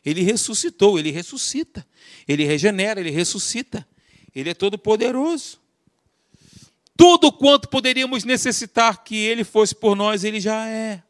Ele 0.06 0.22
ressuscitou, 0.22 1.00
ele 1.00 1.12
ressuscita. 1.12 1.86
Ele 2.28 2.44
regenera, 2.44 3.00
ele 3.00 3.10
ressuscita. 3.10 3.88
Ele 4.36 4.52
é 4.52 4.54
todo 4.54 4.78
poderoso. 4.78 5.60
Tudo 6.98 7.32
quanto 7.32 7.68
poderíamos 7.68 8.24
necessitar 8.24 9.04
que 9.04 9.16
ele 9.16 9.44
fosse 9.44 9.76
por 9.76 9.96
nós, 9.96 10.24
ele 10.24 10.40
já 10.40 10.68
é. 10.68 11.04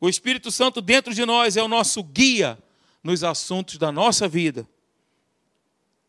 O 0.00 0.08
Espírito 0.08 0.50
Santo 0.50 0.82
dentro 0.82 1.14
de 1.14 1.24
nós 1.24 1.56
é 1.56 1.62
o 1.62 1.68
nosso 1.68 2.02
guia 2.02 2.58
nos 3.02 3.24
assuntos 3.24 3.78
da 3.78 3.90
nossa 3.90 4.28
vida. 4.28 4.68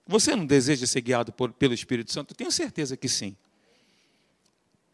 Você 0.07 0.35
não 0.35 0.45
deseja 0.45 0.85
ser 0.85 1.01
guiado 1.01 1.31
por, 1.31 1.51
pelo 1.53 1.73
Espírito 1.73 2.11
Santo? 2.11 2.35
Tenho 2.35 2.51
certeza 2.51 2.95
que 2.95 3.07
sim. 3.07 3.35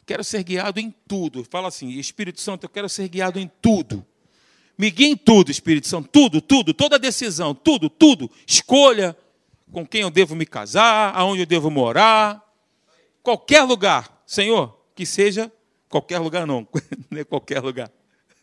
Quero 0.06 0.24
ser 0.24 0.44
guiado 0.44 0.80
em 0.80 0.94
tudo. 1.08 1.44
Fala 1.44 1.68
assim, 1.68 1.90
Espírito 1.90 2.40
Santo, 2.40 2.66
eu 2.66 2.70
quero 2.70 2.88
ser 2.88 3.08
guiado 3.08 3.40
em 3.40 3.50
tudo. 3.62 4.06
Me 4.78 4.90
guia 4.90 5.08
em 5.08 5.18
tudo, 5.18 5.52
Espírito 5.52 5.88
Santo, 5.88 6.10
tudo, 6.10 6.42
tudo, 6.42 6.74
toda 6.74 6.98
decisão, 6.98 7.54
tudo, 7.54 7.90
tudo. 7.90 8.32
Escolha 8.48 9.16
com 9.72 9.86
quem 9.86 10.02
eu 10.02 10.10
devo 10.10 10.36
me 10.36 10.46
casar, 10.46 11.14
aonde 11.16 11.44
eu 11.44 11.46
devo 11.46 11.70
morar, 11.70 12.41
qualquer 13.24 13.64
lugar. 13.64 14.24
Senhor, 14.26 14.78
que 14.96 15.06
seja 15.06 15.52
qualquer 15.90 16.20
lugar 16.20 16.48
não, 16.48 16.68
não 17.10 17.20
é 17.20 17.24
qualquer 17.24 17.60
lugar. 17.62 17.92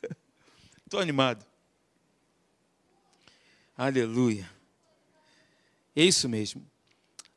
Estou 0.84 1.00
animado. 1.00 1.44
Aleluia. 3.76 4.50
É 5.94 6.02
isso 6.02 6.28
mesmo. 6.28 6.64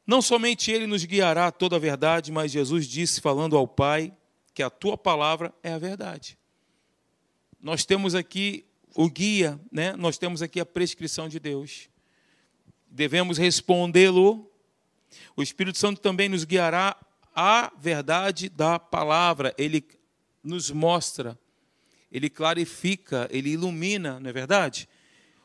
Não 0.05 0.21
somente 0.21 0.71
Ele 0.71 0.87
nos 0.87 1.05
guiará 1.05 1.47
a 1.47 1.51
toda 1.51 1.75
a 1.75 1.79
verdade, 1.79 2.31
mas 2.31 2.51
Jesus 2.51 2.87
disse, 2.87 3.21
falando 3.21 3.55
ao 3.55 3.67
Pai, 3.67 4.13
que 4.53 4.61
a 4.61 4.69
tua 4.69 4.97
palavra 4.97 5.53
é 5.63 5.71
a 5.71 5.77
verdade. 5.77 6.37
Nós 7.61 7.85
temos 7.85 8.15
aqui 8.15 8.65
o 8.95 9.09
guia, 9.09 9.59
né? 9.71 9.93
nós 9.93 10.17
temos 10.17 10.41
aqui 10.41 10.59
a 10.59 10.65
prescrição 10.65 11.29
de 11.29 11.39
Deus. 11.39 11.89
Devemos 12.89 13.37
respondê-lo. 13.37 14.51
O 15.35 15.41
Espírito 15.41 15.77
Santo 15.77 16.01
também 16.01 16.27
nos 16.27 16.43
guiará 16.43 16.97
a 17.35 17.71
verdade 17.77 18.49
da 18.49 18.79
palavra. 18.79 19.53
Ele 19.57 19.83
nos 20.43 20.71
mostra, 20.71 21.37
ele 22.11 22.29
clarifica, 22.29 23.27
ele 23.31 23.51
ilumina, 23.51 24.19
não 24.19 24.29
é 24.29 24.33
verdade? 24.33 24.87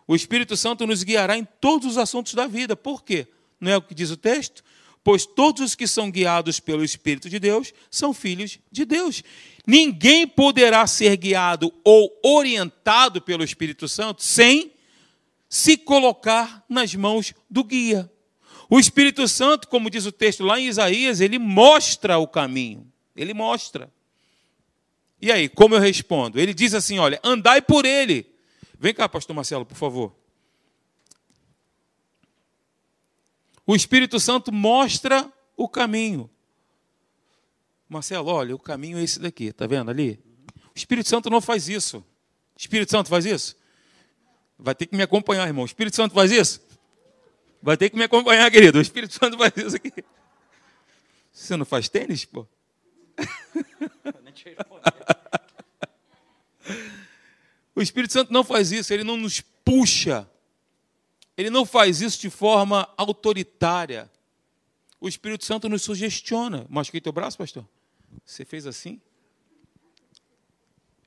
O 0.07 0.15
Espírito 0.15 0.57
Santo 0.57 0.87
nos 0.87 1.03
guiará 1.03 1.37
em 1.37 1.45
todos 1.61 1.87
os 1.87 1.99
assuntos 1.99 2.35
da 2.35 2.47
vida. 2.47 2.77
Por 2.77 3.03
quê? 3.03 3.27
Não 3.61 3.73
é 3.73 3.77
o 3.77 3.83
que 3.83 3.95
diz 3.95 4.11
o 4.11 4.17
texto? 4.17 4.63
Pois 5.03 5.25
todos 5.25 5.63
os 5.63 5.75
que 5.75 5.87
são 5.87 6.11
guiados 6.11 6.59
pelo 6.59 6.85
Espírito 6.85 7.31
de 7.31 7.39
Deus 7.39 7.73
são 7.91 8.13
filhos 8.13 8.59
de 8.71 8.85
Deus. 8.85 9.23
Ninguém 9.67 10.27
poderá 10.27 10.87
ser 10.87 11.17
guiado 11.17 11.73
ou 11.85 12.11
orientado 12.25 13.21
pelo 13.21 13.45
Espírito 13.45 13.89
Santo 13.89 14.23
sem 14.23 14.73
se 15.49 15.77
colocar 15.77 16.65
nas 16.69 16.95
mãos 16.95 17.33
do 17.49 17.63
guia. 17.63 18.11
O 18.69 18.79
Espírito 18.79 19.27
Santo, 19.29 19.69
como 19.69 19.91
diz 19.91 20.07
o 20.07 20.13
texto 20.13 20.45
lá 20.45 20.59
em 20.59 20.67
Isaías, 20.67 21.21
ele 21.21 21.39
mostra 21.39 22.19
o 22.19 22.27
caminho. 22.27 22.87
Ele 23.15 23.33
mostra. 23.33 23.93
E 25.21 25.31
aí, 25.33 25.49
como 25.49 25.75
eu 25.75 25.81
respondo? 25.81 26.39
Ele 26.39 26.53
diz 26.53 26.75
assim: 26.75 26.99
olha, 26.99 27.21
andai 27.23 27.63
por 27.63 27.85
ele 27.85 28.37
Vem 28.79 28.93
cá, 28.93 29.09
pastor 29.09 29.35
Marcelo, 29.35 29.65
por 29.65 29.77
favor. 29.77 30.15
O 33.67 33.75
Espírito 33.75 34.21
Santo 34.21 34.53
mostra 34.53 35.31
o 35.57 35.69
caminho. 35.69 36.31
Marcelo, 37.89 38.29
olha, 38.29 38.55
o 38.55 38.59
caminho 38.59 38.99
é 38.99 39.03
esse 39.03 39.19
daqui, 39.19 39.53
tá 39.53 39.67
vendo 39.67 39.91
ali? 39.91 40.21
O 40.75 40.77
Espírito 40.79 41.09
Santo 41.09 41.31
não 41.31 41.41
faz 41.41 41.69
isso. 41.69 41.99
O 41.99 42.59
Espírito 42.59 42.91
Santo 42.91 43.09
faz 43.09 43.25
isso? 43.25 43.57
Vai 44.59 44.75
ter 44.75 44.87
que 44.87 44.97
me 44.97 45.03
acompanhar, 45.03 45.47
irmão. 45.47 45.63
O 45.63 45.67
Espírito 45.67 45.97
Santo 45.97 46.15
faz 46.15 46.31
isso? 46.31 46.61
Vai 47.67 47.77
ter 47.77 47.91
que 47.91 47.97
me 47.97 48.05
acompanhar, 48.05 48.49
querido. 48.49 48.79
O 48.79 48.81
Espírito 48.81 49.13
Santo 49.13 49.37
faz 49.37 49.53
isso 49.57 49.75
aqui. 49.75 49.93
Você 51.33 51.57
não 51.57 51.65
faz 51.65 51.89
tênis, 51.89 52.25
pô? 52.25 52.47
O 57.75 57.83
Espírito 57.83 58.13
Santo 58.13 58.33
não 58.33 58.43
faz 58.43 58.73
isso, 58.73 58.95
ele 58.95 59.05
não 59.05 59.19
nos 59.19 59.43
puxa. 59.63 60.27
Ele 61.37 61.51
não 61.51 61.67
faz 61.67 62.01
isso 62.01 62.19
de 62.19 62.31
forma 62.31 62.89
autoritária. 62.97 64.11
O 64.99 65.07
Espírito 65.07 65.45
Santo 65.45 65.69
nos 65.69 65.83
sugestiona. 65.83 66.67
Machuquei 66.71 67.03
teu 67.03 67.13
braço, 67.13 67.37
pastor? 67.37 67.69
Você 68.25 68.47
fez 68.47 68.67
assim? 68.67 68.99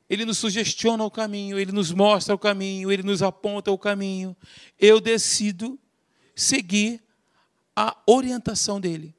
Ele 0.07 0.26
nos 0.26 0.38
sugestiona 0.38 1.03
o 1.03 1.10
caminho, 1.10 1.57
ele 1.57 1.72
nos 1.72 1.91
mostra 1.91 2.36
o 2.36 2.38
caminho, 2.38 2.91
ele 2.91 3.01
nos 3.01 3.24
aponta 3.24 3.72
o 3.72 3.78
caminho. 3.78 4.38
Eu 4.78 4.99
decido 4.99 5.80
seguir 6.39 7.01
a 7.75 7.95
orientação 8.05 8.79
dele. 8.79 9.15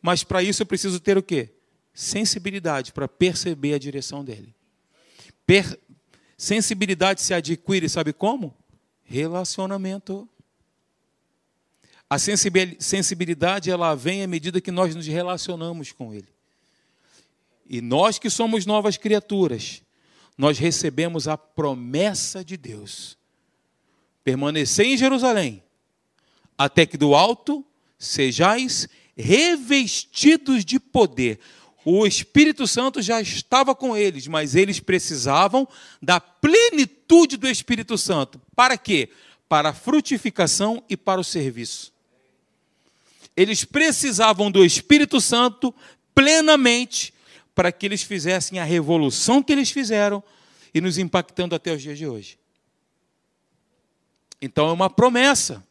Mas 0.00 0.22
para 0.22 0.42
isso 0.42 0.62
eu 0.62 0.66
preciso 0.66 1.00
ter 1.00 1.16
o 1.16 1.22
quê? 1.22 1.50
Sensibilidade 1.92 2.92
para 2.92 3.08
perceber 3.08 3.74
a 3.74 3.78
direção 3.78 4.24
dele. 4.24 4.54
Per 5.46 5.78
Sensibilidade 6.36 7.22
se 7.22 7.32
adquire, 7.32 7.88
sabe 7.88 8.12
como? 8.12 8.54
Relacionamento. 9.02 10.28
A 12.10 12.18
sensibilidade 12.18 13.70
ela 13.70 13.94
vem 13.94 14.22
à 14.22 14.26
medida 14.26 14.60
que 14.60 14.70
nós 14.70 14.94
nos 14.94 15.06
relacionamos 15.06 15.90
com 15.90 16.12
Ele. 16.12 16.28
E 17.66 17.80
nós 17.80 18.18
que 18.18 18.28
somos 18.28 18.66
novas 18.66 18.98
criaturas, 18.98 19.82
nós 20.36 20.58
recebemos 20.58 21.26
a 21.26 21.38
promessa 21.38 22.44
de 22.44 22.58
Deus: 22.58 23.16
permanecer 24.22 24.84
em 24.84 24.98
Jerusalém, 24.98 25.63
até 26.56 26.86
que 26.86 26.96
do 26.96 27.14
alto 27.14 27.64
sejais 27.98 28.88
revestidos 29.16 30.64
de 30.64 30.78
poder. 30.78 31.38
O 31.84 32.06
Espírito 32.06 32.66
Santo 32.66 33.02
já 33.02 33.20
estava 33.20 33.74
com 33.74 33.96
eles, 33.96 34.26
mas 34.26 34.54
eles 34.54 34.80
precisavam 34.80 35.68
da 36.00 36.18
plenitude 36.18 37.36
do 37.36 37.46
Espírito 37.46 37.98
Santo. 37.98 38.40
Para 38.56 38.78
quê? 38.78 39.10
Para 39.48 39.70
a 39.70 39.74
frutificação 39.74 40.82
e 40.88 40.96
para 40.96 41.20
o 41.20 41.24
serviço. 41.24 41.92
Eles 43.36 43.64
precisavam 43.64 44.50
do 44.50 44.64
Espírito 44.64 45.20
Santo 45.20 45.74
plenamente 46.14 47.12
para 47.54 47.70
que 47.70 47.84
eles 47.84 48.02
fizessem 48.02 48.58
a 48.58 48.64
revolução 48.64 49.42
que 49.42 49.52
eles 49.52 49.70
fizeram 49.70 50.22
e 50.72 50.80
nos 50.80 50.98
impactando 50.98 51.54
até 51.54 51.72
os 51.72 51.82
dias 51.82 51.98
de 51.98 52.06
hoje. 52.06 52.38
Então 54.40 54.68
é 54.68 54.72
uma 54.72 54.90
promessa. 54.90 55.64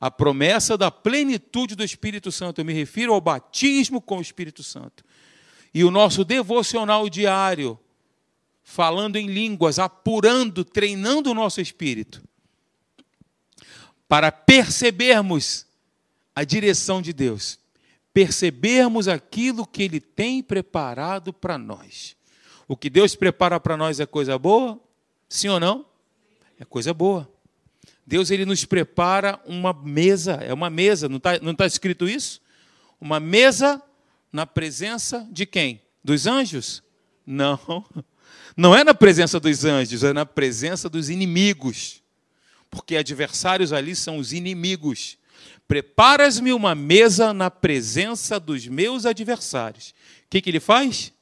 A 0.00 0.10
promessa 0.10 0.78
da 0.78 0.90
plenitude 0.90 1.74
do 1.74 1.84
Espírito 1.84 2.32
Santo. 2.32 2.60
Eu 2.60 2.64
me 2.64 2.72
refiro 2.72 3.12
ao 3.12 3.20
batismo 3.20 4.00
com 4.00 4.18
o 4.18 4.22
Espírito 4.22 4.62
Santo 4.62 5.04
e 5.72 5.84
o 5.84 5.90
nosso 5.90 6.24
devocional 6.24 7.08
diário, 7.08 7.78
falando 8.62 9.16
em 9.16 9.26
línguas, 9.26 9.78
apurando, 9.78 10.64
treinando 10.64 11.30
o 11.30 11.34
nosso 11.34 11.60
espírito, 11.60 12.22
para 14.08 14.32
percebermos 14.32 15.66
a 16.34 16.42
direção 16.44 17.00
de 17.00 17.12
Deus, 17.12 17.58
percebermos 18.12 19.06
aquilo 19.06 19.66
que 19.66 19.82
Ele 19.82 20.00
tem 20.00 20.42
preparado 20.42 21.32
para 21.32 21.56
nós. 21.56 22.16
O 22.66 22.76
que 22.76 22.90
Deus 22.90 23.14
prepara 23.14 23.58
para 23.60 23.76
nós 23.76 24.00
é 24.00 24.06
coisa 24.06 24.38
boa? 24.38 24.80
Sim 25.28 25.48
ou 25.48 25.60
não? 25.60 25.86
É 26.58 26.64
coisa 26.64 26.92
boa. 26.92 27.30
Deus 28.10 28.28
ele 28.32 28.44
nos 28.44 28.64
prepara 28.64 29.40
uma 29.46 29.72
mesa, 29.72 30.32
é 30.42 30.52
uma 30.52 30.68
mesa, 30.68 31.08
não 31.08 31.18
está 31.18 31.38
não 31.38 31.54
tá 31.54 31.64
escrito 31.64 32.08
isso? 32.08 32.42
Uma 33.00 33.20
mesa 33.20 33.80
na 34.32 34.44
presença 34.44 35.28
de 35.30 35.46
quem? 35.46 35.80
Dos 36.02 36.26
anjos? 36.26 36.82
Não. 37.24 37.60
Não 38.56 38.74
é 38.74 38.82
na 38.82 38.92
presença 38.92 39.38
dos 39.38 39.64
anjos, 39.64 40.02
é 40.02 40.12
na 40.12 40.26
presença 40.26 40.88
dos 40.88 41.08
inimigos. 41.08 42.02
Porque 42.68 42.96
adversários 42.96 43.72
ali 43.72 43.94
são 43.94 44.18
os 44.18 44.32
inimigos. 44.32 45.16
Preparas-me 45.68 46.52
uma 46.52 46.74
mesa 46.74 47.32
na 47.32 47.48
presença 47.48 48.40
dos 48.40 48.66
meus 48.66 49.06
adversários. 49.06 49.90
O 50.26 50.30
que, 50.30 50.42
que 50.42 50.50
ele 50.50 50.58
faz? 50.58 51.12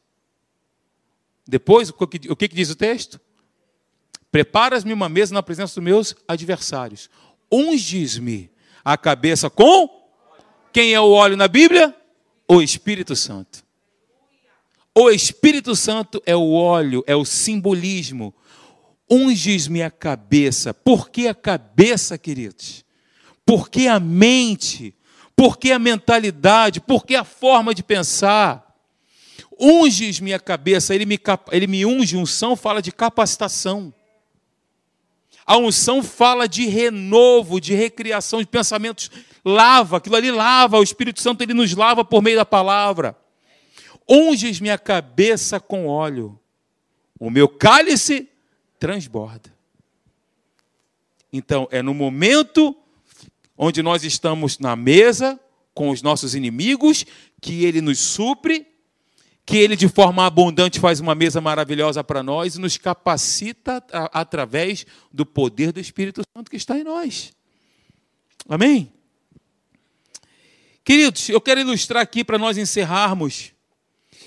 Depois, 1.47 1.91
o 1.91 2.07
que, 2.07 2.31
o 2.31 2.35
que, 2.35 2.49
que 2.49 2.57
diz 2.57 2.71
o 2.71 2.75
texto? 2.75 3.21
Preparas-me 4.31 4.93
uma 4.93 5.09
mesa 5.09 5.35
na 5.35 5.43
presença 5.43 5.75
dos 5.75 5.85
meus 5.85 6.15
adversários. 6.27 7.09
Unges-me 7.51 8.51
a 8.85 8.97
cabeça 8.97 9.49
com 9.49 9.89
Quem 10.73 10.93
é 10.93 11.01
o 11.01 11.11
óleo 11.11 11.37
na 11.37 11.49
Bíblia? 11.49 11.95
O 12.47 12.61
Espírito 12.61 13.17
Santo. 13.17 13.65
O 14.95 15.11
Espírito 15.11 15.75
Santo 15.77 16.23
é 16.27 16.35
o 16.35 16.53
óleo, 16.53 17.05
é 17.07 17.15
o 17.15 17.25
simbolismo. 17.25 18.35
Unges-me 19.09 19.83
a 19.83 19.91
cabeça. 19.91 20.75
Por 20.75 21.09
que 21.09 21.29
a 21.29 21.35
cabeça, 21.35 22.19
queridos? 22.19 22.85
Por 23.47 23.71
que 23.71 23.89
a 23.89 23.99
mente? 23.99 24.95
Por 25.35 25.57
que 25.57 25.73
a 25.73 25.79
mentalidade? 25.79 26.81
Por 26.81 27.07
que 27.07 27.15
a 27.15 27.25
forma 27.25 27.75
de 27.75 27.83
pensar? 27.83 28.75
Unges 29.59 30.21
minha 30.21 30.39
cabeça, 30.39 30.95
ele 30.95 31.07
me, 31.07 31.19
ele 31.51 31.67
me 31.67 31.87
unge, 31.87 32.17
unção 32.17 32.55
fala 32.55 32.83
de 32.83 32.93
capacitação. 32.93 33.95
A 35.49 35.57
unção 35.57 36.03
fala 36.03 36.47
de 36.47 36.67
renovo, 36.67 37.59
de 37.59 37.73
recriação 37.73 38.41
de 38.41 38.47
pensamentos. 38.47 39.11
Lava, 39.43 39.97
aquilo 39.97 40.17
ali 40.17 40.31
lava, 40.31 40.79
o 40.79 40.83
Espírito 40.83 41.23
Santo 41.23 41.41
ele 41.41 41.55
nos 41.55 41.75
lava 41.75 42.05
por 42.05 42.23
meio 42.23 42.37
da 42.37 42.45
palavra. 42.45 43.17
Unges 44.07 44.61
minha 44.61 44.77
cabeça 44.77 45.59
com 45.59 45.87
óleo, 45.87 46.39
o 47.19 47.31
meu 47.31 47.49
cálice 47.49 48.29
transborda. 48.79 49.51
Então, 51.33 51.67
é 51.71 51.81
no 51.81 51.95
momento 51.95 52.77
onde 53.57 53.83
nós 53.83 54.05
estamos 54.05 54.59
na 54.59 54.77
mesa 54.77 55.41
com 55.73 55.89
os 55.89 56.03
nossos 56.03 56.35
inimigos 56.35 57.07
que 57.41 57.65
ele 57.65 57.81
nos 57.81 57.99
supre 57.99 58.67
que 59.49 59.57
Ele, 59.57 59.77
de 59.77 59.89
forma 59.89 60.27
abundante, 60.27 60.79
faz 60.79 61.01
uma 61.01 61.15
mesa 61.15 61.41
maravilhosa 61.41 62.05
para 62.05 62.23
nós 62.23 62.55
e 62.55 62.61
nos 62.61 62.77
capacita 62.77 63.83
através 64.13 64.85
do 65.11 65.25
poder 65.25 65.73
do 65.73 65.81
Espírito 65.81 66.21
Santo 66.37 66.51
que 66.51 66.57
está 66.59 66.79
em 66.79 66.85
nós. 66.85 67.33
Amém? 68.47 68.93
Queridos, 70.85 71.31
eu 71.31 71.41
quero 71.41 71.61
ilustrar 71.61 72.03
aqui 72.03 72.23
para 72.23 72.37
nós 72.37 72.59
encerrarmos 72.59 73.53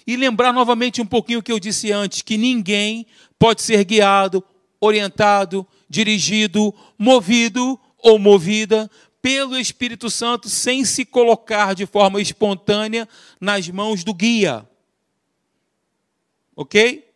e 0.08 0.16
lembrar 0.16 0.52
novamente 0.52 1.04
um 1.04 1.06
pouquinho 1.06 1.38
o 1.38 1.44
que 1.44 1.52
eu 1.52 1.60
disse 1.60 1.92
antes: 1.92 2.24
que 2.24 2.36
ninguém 2.36 3.06
pode 3.38 3.62
ser 3.62 3.84
guiado, 3.84 4.44
orientado, 4.80 5.68
dirigido, 5.88 6.74
movido 6.98 7.80
ou 8.00 8.18
movida 8.18 8.90
pelo 9.22 9.56
Espírito 9.56 10.10
Santo 10.10 10.50
sem 10.50 10.84
se 10.84 11.06
colocar 11.06 11.76
de 11.76 11.86
forma 11.86 12.20
espontânea 12.20 13.08
nas 13.40 13.70
mãos 13.70 14.04
do 14.04 14.16
guia 14.16 14.66
ok? 16.62 17.12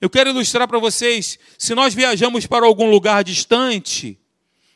Eu 0.00 0.08
quero 0.08 0.30
ilustrar 0.30 0.68
para 0.68 0.78
vocês: 0.78 1.38
se 1.56 1.74
nós 1.74 1.94
viajamos 1.94 2.46
para 2.46 2.66
algum 2.66 2.90
lugar 2.90 3.24
distante, 3.24 4.18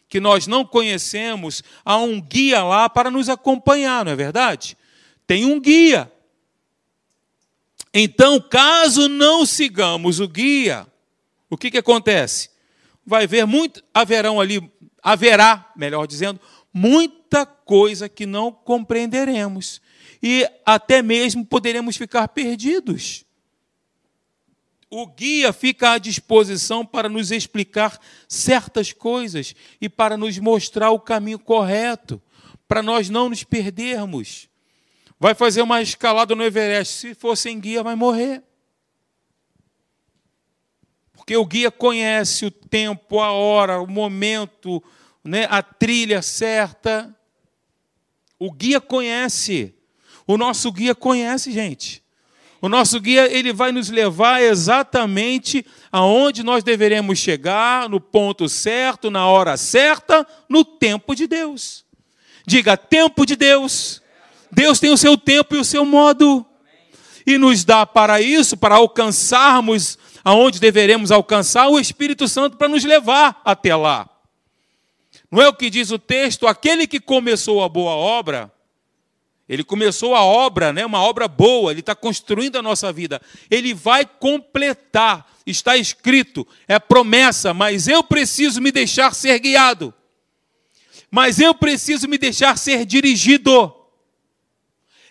que 0.08 0.20
nós 0.20 0.46
não 0.46 0.64
conhecemos, 0.64 1.62
há 1.84 1.96
um 1.96 2.20
guia 2.20 2.62
lá 2.62 2.88
para 2.88 3.10
nos 3.10 3.28
acompanhar, 3.28 4.04
não 4.04 4.12
é 4.12 4.16
verdade? 4.16 4.76
Tem 5.26 5.44
um 5.44 5.60
guia. 5.60 6.10
Então, 7.94 8.40
caso 8.40 9.08
não 9.08 9.44
sigamos 9.44 10.18
o 10.18 10.26
guia, 10.26 10.86
o 11.48 11.56
que, 11.56 11.70
que 11.70 11.78
acontece? 11.78 12.50
Vai 13.04 13.24
haver 13.24 13.46
muito, 13.46 13.82
haverão 13.92 14.40
ali, 14.40 14.70
haverá, 15.02 15.70
melhor 15.76 16.06
dizendo, 16.06 16.40
muita 16.72 17.44
coisa 17.44 18.08
que 18.08 18.24
não 18.24 18.50
compreenderemos. 18.50 19.80
E 20.22 20.48
até 20.64 21.02
mesmo 21.02 21.44
poderemos 21.44 21.96
ficar 21.96 22.28
perdidos 22.28 23.24
o 24.94 25.06
guia 25.06 25.54
fica 25.54 25.92
à 25.92 25.98
disposição 25.98 26.84
para 26.84 27.08
nos 27.08 27.30
explicar 27.30 27.98
certas 28.28 28.92
coisas 28.92 29.54
e 29.80 29.88
para 29.88 30.18
nos 30.18 30.38
mostrar 30.38 30.90
o 30.90 31.00
caminho 31.00 31.38
correto, 31.38 32.20
para 32.68 32.82
nós 32.82 33.08
não 33.08 33.30
nos 33.30 33.42
perdermos. 33.42 34.50
Vai 35.18 35.34
fazer 35.34 35.62
uma 35.62 35.80
escalada 35.80 36.34
no 36.34 36.44
Everest, 36.44 36.94
se 36.94 37.14
for 37.14 37.34
sem 37.36 37.58
guia, 37.58 37.82
vai 37.82 37.94
morrer. 37.94 38.42
Porque 41.14 41.34
o 41.38 41.46
guia 41.46 41.70
conhece 41.70 42.44
o 42.44 42.50
tempo, 42.50 43.18
a 43.18 43.32
hora, 43.32 43.80
o 43.80 43.86
momento, 43.86 44.84
né, 45.24 45.46
a 45.48 45.62
trilha 45.62 46.20
certa. 46.20 47.16
O 48.38 48.52
guia 48.52 48.78
conhece. 48.78 49.74
O 50.26 50.36
nosso 50.36 50.70
guia 50.70 50.94
conhece, 50.94 51.50
gente. 51.50 52.01
O 52.62 52.68
nosso 52.68 53.00
guia 53.00 53.26
ele 53.26 53.52
vai 53.52 53.72
nos 53.72 53.90
levar 53.90 54.40
exatamente 54.40 55.66
aonde 55.90 56.44
nós 56.44 56.62
deveremos 56.62 57.18
chegar, 57.18 57.88
no 57.88 58.00
ponto 58.00 58.48
certo, 58.48 59.10
na 59.10 59.26
hora 59.26 59.56
certa, 59.56 60.24
no 60.48 60.64
tempo 60.64 61.12
de 61.12 61.26
Deus. 61.26 61.84
Diga, 62.46 62.76
tempo 62.76 63.26
de 63.26 63.34
Deus. 63.34 64.00
Deus 64.48 64.78
tem 64.78 64.90
o 64.90 64.96
seu 64.96 65.18
tempo 65.18 65.56
e 65.56 65.58
o 65.58 65.64
seu 65.64 65.84
modo. 65.84 66.46
E 67.26 67.36
nos 67.36 67.64
dá 67.64 67.84
para 67.84 68.20
isso, 68.20 68.56
para 68.56 68.76
alcançarmos 68.76 69.98
aonde 70.24 70.60
deveremos 70.60 71.10
alcançar, 71.10 71.66
o 71.66 71.80
Espírito 71.80 72.28
Santo 72.28 72.56
para 72.56 72.68
nos 72.68 72.84
levar 72.84 73.40
até 73.44 73.74
lá. 73.74 74.08
Não 75.28 75.42
é 75.42 75.48
o 75.48 75.54
que 75.54 75.68
diz 75.68 75.90
o 75.90 75.98
texto? 75.98 76.46
Aquele 76.46 76.86
que 76.86 77.00
começou 77.00 77.64
a 77.64 77.68
boa 77.68 77.92
obra, 77.92 78.52
ele 79.52 79.62
começou 79.62 80.14
a 80.14 80.24
obra, 80.24 80.72
né, 80.72 80.86
uma 80.86 81.02
obra 81.02 81.28
boa, 81.28 81.70
ele 81.70 81.80
está 81.80 81.94
construindo 81.94 82.56
a 82.56 82.62
nossa 82.62 82.90
vida. 82.90 83.20
Ele 83.50 83.74
vai 83.74 84.06
completar, 84.06 85.30
está 85.44 85.76
escrito, 85.76 86.48
é 86.66 86.78
promessa, 86.78 87.52
mas 87.52 87.86
eu 87.86 88.02
preciso 88.02 88.62
me 88.62 88.72
deixar 88.72 89.14
ser 89.14 89.38
guiado. 89.38 89.92
Mas 91.10 91.38
eu 91.38 91.54
preciso 91.54 92.08
me 92.08 92.16
deixar 92.16 92.56
ser 92.56 92.86
dirigido. 92.86 93.76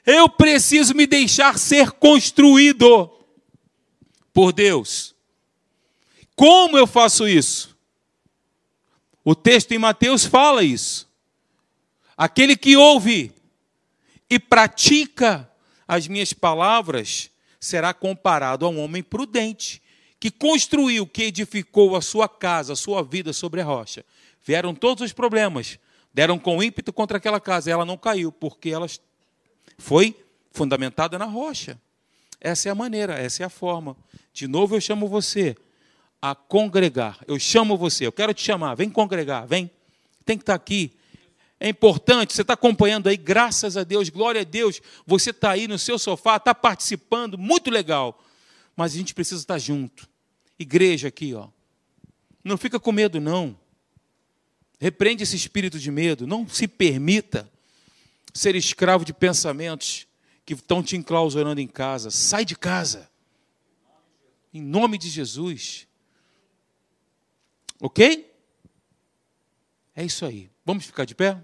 Eu 0.04 0.28
preciso 0.28 0.96
me 0.96 1.06
deixar 1.06 1.60
ser 1.60 1.92
construído 1.92 3.12
por 4.34 4.52
Deus. 4.52 5.14
Como 6.36 6.80
eu 6.80 6.88
faço 6.88 7.28
isso? 7.28 7.78
O 9.24 9.36
texto 9.36 9.72
em 9.74 9.78
Mateus 9.78 10.26
fala 10.26 10.64
isso. 10.64 11.08
Aquele 12.18 12.58
que 12.58 12.76
ouve 12.76 13.32
e 14.32 14.40
pratica 14.40 15.52
as 15.86 16.08
minhas 16.08 16.32
palavras, 16.32 17.30
será 17.60 17.94
comparado 17.94 18.66
a 18.66 18.70
um 18.70 18.80
homem 18.80 19.04
prudente, 19.04 19.82
que 20.18 20.32
construiu, 20.32 21.06
que 21.06 21.24
edificou 21.24 21.98
a 21.98 22.02
sua 22.02 22.30
casa, 22.30 22.72
a 22.72 22.76
sua 22.78 23.04
vida 23.04 23.34
sobre 23.34 23.60
a 23.60 23.66
rocha. 23.66 24.06
Vieram 24.42 24.74
todos 24.74 25.04
os 25.04 25.12
problemas, 25.12 25.78
deram 26.14 26.40
com 26.40 26.64
ímpeto 26.64 26.94
contra 26.94 27.18
aquela 27.18 27.42
casa, 27.42 27.70
e 27.70 27.74
ela 27.74 27.84
não 27.84 27.98
caiu, 27.98 28.32
porque 28.32 28.70
ela 28.70 28.88
foi 29.78 30.16
fundamentada 30.54 31.20
na 31.20 31.26
rocha. 31.26 31.78
Essa 32.40 32.70
é 32.70 32.72
a 32.72 32.76
maneira, 32.76 33.20
essa 33.20 33.44
é 33.44 33.46
a 33.46 33.50
forma. 33.50 33.98
De 34.32 34.48
novo 34.48 34.78
eu 34.78 34.82
chamo 34.82 35.10
você 35.10 35.58
a 36.22 36.34
congregar. 36.34 37.20
Eu 37.28 37.38
chamo 37.38 37.76
você, 37.76 38.08
eu 38.08 38.14
quero 38.14 38.34
te 38.34 38.44
chamar, 38.44 38.76
vem 38.76 38.90
congregar, 38.90 39.46
vem. 39.46 39.70
Tem 40.24 40.38
que 40.38 40.44
estar 40.44 40.56
aqui 40.56 40.94
é 41.64 41.70
importante, 41.70 42.34
você 42.34 42.42
está 42.42 42.54
acompanhando 42.54 43.08
aí, 43.08 43.16
graças 43.16 43.78
a 43.78 43.84
Deus, 43.84 44.10
glória 44.10 44.42
a 44.42 44.44
Deus, 44.44 44.82
você 45.06 45.30
está 45.30 45.52
aí 45.52 45.68
no 45.68 45.78
seu 45.78 46.00
sofá, 46.00 46.38
está 46.38 46.56
participando, 46.56 47.38
muito 47.38 47.70
legal. 47.70 48.20
Mas 48.76 48.96
a 48.96 48.98
gente 48.98 49.14
precisa 49.14 49.42
estar 49.42 49.60
junto. 49.60 50.10
Igreja 50.58 51.10
aqui, 51.10 51.36
ó. 51.36 51.50
Não 52.44 52.58
fica 52.58 52.80
com 52.80 52.92
medo, 52.92 53.22
não. 53.22 53.56
Repreende 54.80 55.22
esse 55.22 55.36
espírito 55.36 55.78
de 55.78 55.92
medo. 55.92 56.26
Não 56.26 56.50
se 56.50 56.68
permita 56.68 57.48
ser 58.34 58.56
escravo 58.56 59.06
de 59.06 59.14
pensamentos 59.14 60.08
que 60.44 60.56
estão 60.56 60.82
te 60.82 60.98
enclausurando 60.98 61.62
em 61.62 61.68
casa. 61.68 62.10
Sai 62.10 62.44
de 62.44 62.56
casa. 62.56 63.08
Em 64.52 64.64
nome 64.64 64.98
de 64.98 65.10
Jesus. 65.10 65.88
Ok? 67.80 68.34
É 69.96 70.04
isso 70.04 70.26
aí. 70.26 70.50
Vamos 70.66 70.86
ficar 70.86 71.06
de 71.06 71.14
pé? 71.14 71.40